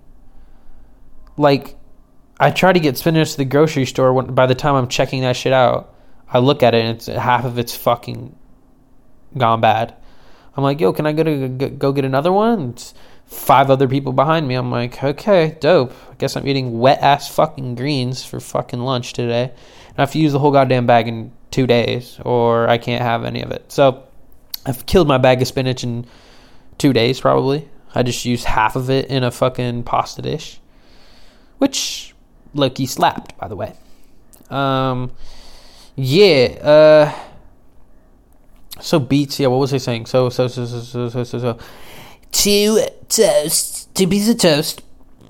Like, 1.36 1.76
I 2.38 2.50
try 2.50 2.72
to 2.72 2.80
get 2.80 2.98
spinach 2.98 3.32
to 3.32 3.36
the 3.38 3.44
grocery 3.44 3.86
store 3.86 4.12
when, 4.12 4.34
by 4.34 4.46
the 4.46 4.54
time 4.54 4.74
I'm 4.74 4.88
checking 4.88 5.22
that 5.22 5.36
shit 5.36 5.52
out 5.52 5.93
I 6.34 6.38
look 6.38 6.64
at 6.64 6.74
it 6.74 6.84
and 6.84 6.96
it's 6.96 7.06
half 7.06 7.44
of 7.44 7.58
it's 7.58 7.74
fucking 7.74 8.34
gone 9.38 9.60
bad. 9.60 9.94
I'm 10.56 10.64
like, 10.64 10.80
yo, 10.80 10.92
can 10.92 11.06
I 11.06 11.12
go 11.12 11.22
to 11.22 11.48
go 11.48 11.92
get 11.92 12.04
another 12.04 12.32
one? 12.32 12.70
It's 12.70 12.92
five 13.26 13.70
other 13.70 13.88
people 13.88 14.12
behind 14.12 14.46
me. 14.46 14.56
I'm 14.56 14.70
like, 14.70 15.02
okay, 15.02 15.56
dope. 15.60 15.92
I 16.10 16.14
guess 16.16 16.36
I'm 16.36 16.46
eating 16.46 16.78
wet 16.78 17.00
ass 17.00 17.32
fucking 17.32 17.76
greens 17.76 18.24
for 18.24 18.40
fucking 18.40 18.80
lunch 18.80 19.12
today. 19.12 19.44
And 19.44 19.98
I 19.98 20.02
have 20.02 20.12
to 20.12 20.18
use 20.18 20.32
the 20.32 20.40
whole 20.40 20.50
goddamn 20.50 20.86
bag 20.86 21.08
in 21.08 21.32
two 21.52 21.66
days, 21.68 22.18
or 22.24 22.68
I 22.68 22.78
can't 22.78 23.02
have 23.02 23.24
any 23.24 23.42
of 23.42 23.52
it. 23.52 23.70
So 23.70 24.02
I've 24.66 24.86
killed 24.86 25.06
my 25.06 25.18
bag 25.18 25.40
of 25.40 25.48
spinach 25.48 25.84
in 25.84 26.04
two 26.78 26.92
days 26.92 27.20
probably. 27.20 27.68
I 27.94 28.02
just 28.02 28.24
used 28.24 28.44
half 28.44 28.74
of 28.74 28.90
it 28.90 29.06
in 29.06 29.22
a 29.22 29.30
fucking 29.30 29.84
pasta 29.84 30.20
dish, 30.20 30.58
which 31.58 32.12
Loki 32.54 32.86
slapped, 32.86 33.38
by 33.38 33.46
the 33.46 33.54
way. 33.54 33.72
Um, 34.50 35.12
yeah. 35.96 36.46
Uh, 36.62 37.12
so 38.80 38.98
beets. 38.98 39.38
Yeah. 39.40 39.48
What 39.48 39.60
was 39.60 39.74
I 39.74 39.78
saying? 39.78 40.06
So 40.06 40.28
so 40.28 40.48
so 40.48 40.66
so 40.66 41.08
so 41.08 41.24
so 41.24 41.38
so. 41.38 41.58
Two 42.32 42.80
toast. 43.08 43.94
Two 43.94 44.08
pieces 44.08 44.30
of 44.30 44.38
toast. 44.38 44.82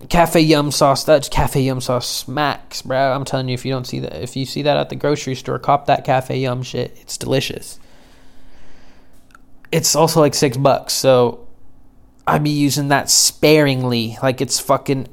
Cafe 0.08 0.44
Yumm 0.44 0.72
sauce. 0.72 1.04
That 1.04 1.28
Cafe 1.30 1.64
Yumm 1.64 1.82
sauce 1.82 2.08
smacks, 2.08 2.82
bro. 2.82 3.12
I'm 3.12 3.24
telling 3.24 3.48
you, 3.48 3.54
if 3.54 3.64
you 3.64 3.72
don't 3.72 3.86
see 3.86 4.00
that, 4.00 4.22
if 4.22 4.36
you 4.36 4.46
see 4.46 4.62
that 4.62 4.76
at 4.76 4.88
the 4.88 4.96
grocery 4.96 5.34
store, 5.34 5.58
cop 5.58 5.86
that 5.86 6.04
Cafe 6.04 6.38
Yumm 6.40 6.64
shit. 6.64 6.96
It's 7.00 7.16
delicious. 7.16 7.78
It's 9.72 9.96
also 9.96 10.20
like 10.20 10.34
six 10.34 10.56
bucks, 10.56 10.92
so 10.92 11.48
I'd 12.26 12.44
be 12.44 12.50
using 12.50 12.88
that 12.88 13.10
sparingly, 13.10 14.16
like 14.22 14.40
it's 14.40 14.60
fucking 14.60 15.08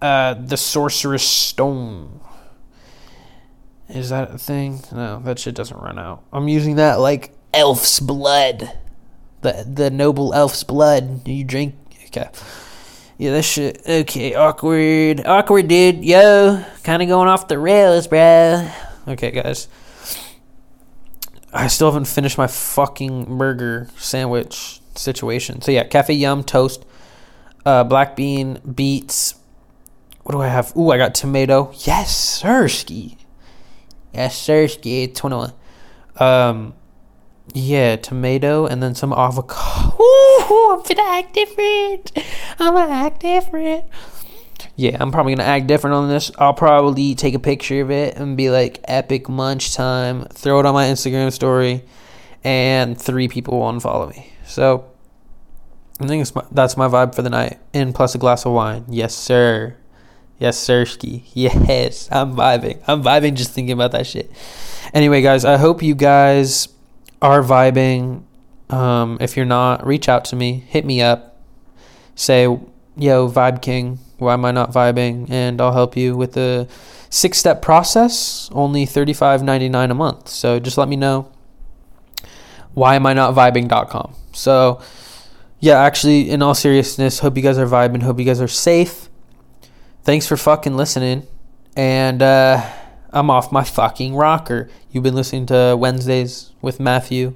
uh, 0.00 0.34
the 0.34 0.56
Sorcerer's 0.56 1.22
Stone. 1.22 2.20
Is 3.88 4.10
that 4.10 4.30
a 4.30 4.38
thing? 4.38 4.80
No, 4.92 5.20
that 5.20 5.38
shit 5.38 5.54
doesn't 5.54 5.78
run 5.78 5.98
out. 5.98 6.24
I'm 6.32 6.48
using 6.48 6.76
that 6.76 6.98
like 6.98 7.32
elf's 7.54 8.00
blood. 8.00 8.72
The 9.42 9.64
the 9.66 9.90
noble 9.90 10.34
elf's 10.34 10.64
blood. 10.64 11.26
You 11.26 11.44
drink 11.44 11.74
okay. 12.06 12.28
Yeah, 13.18 13.32
that 13.32 13.42
shit 13.42 13.82
okay, 13.88 14.34
awkward. 14.34 15.24
Awkward 15.24 15.68
dude, 15.68 16.04
yo. 16.04 16.64
Kinda 16.82 17.06
going 17.06 17.28
off 17.28 17.48
the 17.48 17.58
rails, 17.58 18.06
bro. 18.08 18.68
Okay, 19.08 19.30
guys. 19.30 19.68
I 21.52 21.68
still 21.68 21.90
haven't 21.90 22.06
finished 22.06 22.36
my 22.36 22.48
fucking 22.48 23.38
burger 23.38 23.88
sandwich 23.96 24.80
situation. 24.94 25.62
So 25.62 25.72
yeah, 25.72 25.84
cafe 25.84 26.14
yumm 26.18 26.44
toast, 26.44 26.84
uh, 27.64 27.84
black 27.84 28.14
bean, 28.16 28.58
beets, 28.74 29.36
what 30.26 30.32
do 30.32 30.42
I 30.42 30.48
have? 30.48 30.76
Ooh, 30.76 30.90
I 30.90 30.98
got 30.98 31.14
tomato. 31.14 31.70
Yes, 31.84 32.42
sirski. 32.42 33.16
Yes, 34.16 34.40
sirski. 34.40 35.14
21. 35.14 35.52
Um, 36.18 36.74
yeah, 37.52 37.96
tomato 37.96 38.66
and 38.66 38.82
then 38.82 38.94
some 38.94 39.12
avocado. 39.12 39.96
Ooh, 40.00 40.72
I'm 40.72 40.82
gonna 40.82 41.08
act 41.10 41.34
different. 41.34 42.12
I'm 42.58 42.74
gonna 42.74 42.92
act 42.92 43.20
different. 43.20 43.84
Yeah, 44.74 44.96
I'm 44.98 45.12
probably 45.12 45.34
gonna 45.34 45.48
act 45.48 45.66
different 45.66 45.94
on 45.94 46.08
this. 46.08 46.30
I'll 46.38 46.54
probably 46.54 47.14
take 47.14 47.34
a 47.34 47.38
picture 47.38 47.80
of 47.82 47.90
it 47.90 48.16
and 48.16 48.36
be 48.36 48.50
like 48.50 48.80
epic 48.84 49.28
munch 49.28 49.74
time, 49.74 50.24
throw 50.24 50.60
it 50.60 50.66
on 50.66 50.74
my 50.74 50.86
Instagram 50.86 51.32
story, 51.32 51.84
and 52.42 53.00
three 53.00 53.28
people 53.28 53.60
will 53.60 53.72
unfollow 53.72 54.10
me. 54.10 54.32
So 54.46 54.90
I 56.00 56.06
think 56.06 56.34
my, 56.34 56.44
that's 56.50 56.76
my 56.76 56.88
vibe 56.88 57.14
for 57.14 57.22
the 57.22 57.30
night. 57.30 57.58
And 57.72 57.94
plus 57.94 58.14
a 58.14 58.18
glass 58.18 58.44
of 58.44 58.52
wine. 58.52 58.84
Yes, 58.88 59.14
sir. 59.14 59.76
Yes, 60.38 60.58
Sirski. 60.58 61.22
Yes, 61.32 62.08
I'm 62.12 62.36
vibing. 62.36 62.82
I'm 62.86 63.02
vibing 63.02 63.34
just 63.34 63.52
thinking 63.52 63.72
about 63.72 63.92
that 63.92 64.06
shit. 64.06 64.30
Anyway, 64.92 65.22
guys, 65.22 65.44
I 65.44 65.56
hope 65.56 65.82
you 65.82 65.94
guys 65.94 66.68
are 67.22 67.42
vibing. 67.42 68.22
Um, 68.68 69.16
if 69.20 69.36
you're 69.36 69.46
not, 69.46 69.86
reach 69.86 70.08
out 70.08 70.24
to 70.26 70.36
me. 70.36 70.64
Hit 70.68 70.84
me 70.84 71.00
up. 71.00 71.36
Say, 72.14 72.44
yo, 72.96 73.28
Vibe 73.28 73.62
King, 73.62 73.98
why 74.18 74.34
am 74.34 74.44
I 74.44 74.50
not 74.50 74.72
vibing? 74.72 75.30
And 75.30 75.60
I'll 75.60 75.72
help 75.72 75.96
you 75.96 76.16
with 76.16 76.32
the 76.32 76.68
six 77.08 77.38
step 77.38 77.62
process. 77.62 78.50
Only 78.52 78.86
$35.99 78.86 79.90
a 79.90 79.94
month. 79.94 80.28
So 80.28 80.58
just 80.60 80.76
let 80.76 80.88
me 80.88 80.96
know. 80.96 81.30
Why 82.74 82.96
am 82.96 83.06
I 83.06 83.14
not 83.14 83.34
vibing.com? 83.34 84.14
So, 84.32 84.82
yeah, 85.60 85.80
actually, 85.80 86.28
in 86.28 86.42
all 86.42 86.54
seriousness, 86.54 87.20
hope 87.20 87.38
you 87.38 87.42
guys 87.42 87.56
are 87.56 87.66
vibing. 87.66 88.02
Hope 88.02 88.18
you 88.18 88.26
guys 88.26 88.40
are 88.42 88.48
safe 88.48 89.08
thanks 90.06 90.24
for 90.24 90.36
fucking 90.36 90.76
listening. 90.76 91.26
And 91.76 92.22
uh, 92.22 92.64
I'm 93.10 93.28
off 93.28 93.50
my 93.50 93.64
fucking 93.64 94.14
rocker. 94.14 94.70
You've 94.90 95.02
been 95.02 95.16
listening 95.16 95.46
to 95.46 95.76
Wednesdays 95.76 96.52
with 96.62 96.78
Matthew. 96.78 97.34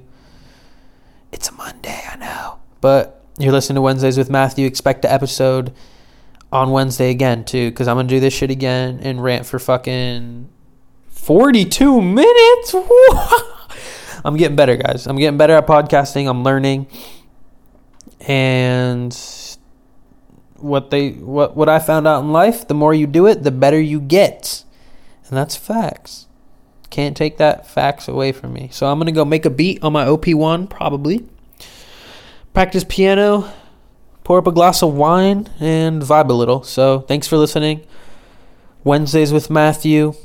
It's 1.33 1.49
a 1.49 1.51
Monday, 1.51 2.01
I 2.09 2.15
know. 2.15 2.59
But 2.79 3.23
you're 3.37 3.51
listening 3.51 3.75
to 3.75 3.81
Wednesdays 3.81 4.17
with 4.17 4.29
Matthew. 4.29 4.65
Expect 4.65 5.01
the 5.01 5.11
episode 5.11 5.73
on 6.51 6.71
Wednesday 6.71 7.11
again, 7.11 7.43
too, 7.43 7.69
because 7.69 7.89
I'm 7.89 7.97
going 7.97 8.07
to 8.07 8.15
do 8.15 8.19
this 8.21 8.33
shit 8.33 8.49
again 8.49 9.01
and 9.03 9.21
rant 9.21 9.45
for 9.45 9.59
fucking 9.59 10.49
42 11.09 12.01
minutes. 12.01 12.73
I'm 14.23 14.37
getting 14.37 14.55
better, 14.55 14.77
guys. 14.77 15.07
I'm 15.07 15.17
getting 15.17 15.37
better 15.37 15.53
at 15.53 15.67
podcasting. 15.67 16.29
I'm 16.29 16.43
learning. 16.43 16.87
And 18.21 19.13
what 20.61 20.89
they 20.91 21.11
what 21.11 21.55
what 21.55 21.69
I 21.69 21.79
found 21.79 22.07
out 22.07 22.23
in 22.23 22.31
life, 22.31 22.67
the 22.67 22.73
more 22.73 22.93
you 22.93 23.07
do 23.07 23.27
it, 23.27 23.43
the 23.43 23.51
better 23.51 23.79
you 23.79 23.99
get. 23.99 24.63
And 25.27 25.37
that's 25.37 25.55
facts. 25.55 26.27
Can't 26.89 27.15
take 27.15 27.37
that 27.37 27.65
facts 27.65 28.07
away 28.07 28.33
from 28.33 28.51
me. 28.51 28.69
So 28.71 28.87
I'm 28.87 28.97
going 28.97 29.05
to 29.05 29.13
go 29.13 29.23
make 29.23 29.45
a 29.45 29.49
beat 29.49 29.81
on 29.81 29.93
my 29.93 30.05
OP1 30.05 30.69
probably. 30.69 31.25
Practice 32.53 32.83
piano, 32.83 33.49
pour 34.25 34.37
up 34.37 34.47
a 34.47 34.51
glass 34.51 34.83
of 34.83 34.93
wine 34.93 35.49
and 35.59 36.01
vibe 36.01 36.29
a 36.29 36.33
little. 36.33 36.63
So, 36.63 36.99
thanks 36.99 37.27
for 37.27 37.37
listening. 37.37 37.85
Wednesdays 38.83 39.31
with 39.31 39.49
Matthew 39.49 40.15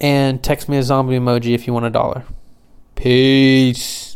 and 0.00 0.42
text 0.42 0.68
me 0.68 0.76
a 0.76 0.82
zombie 0.82 1.18
emoji 1.18 1.54
if 1.54 1.66
you 1.66 1.72
want 1.72 1.86
a 1.86 1.90
dollar. 1.90 2.24
Peace. 2.94 4.09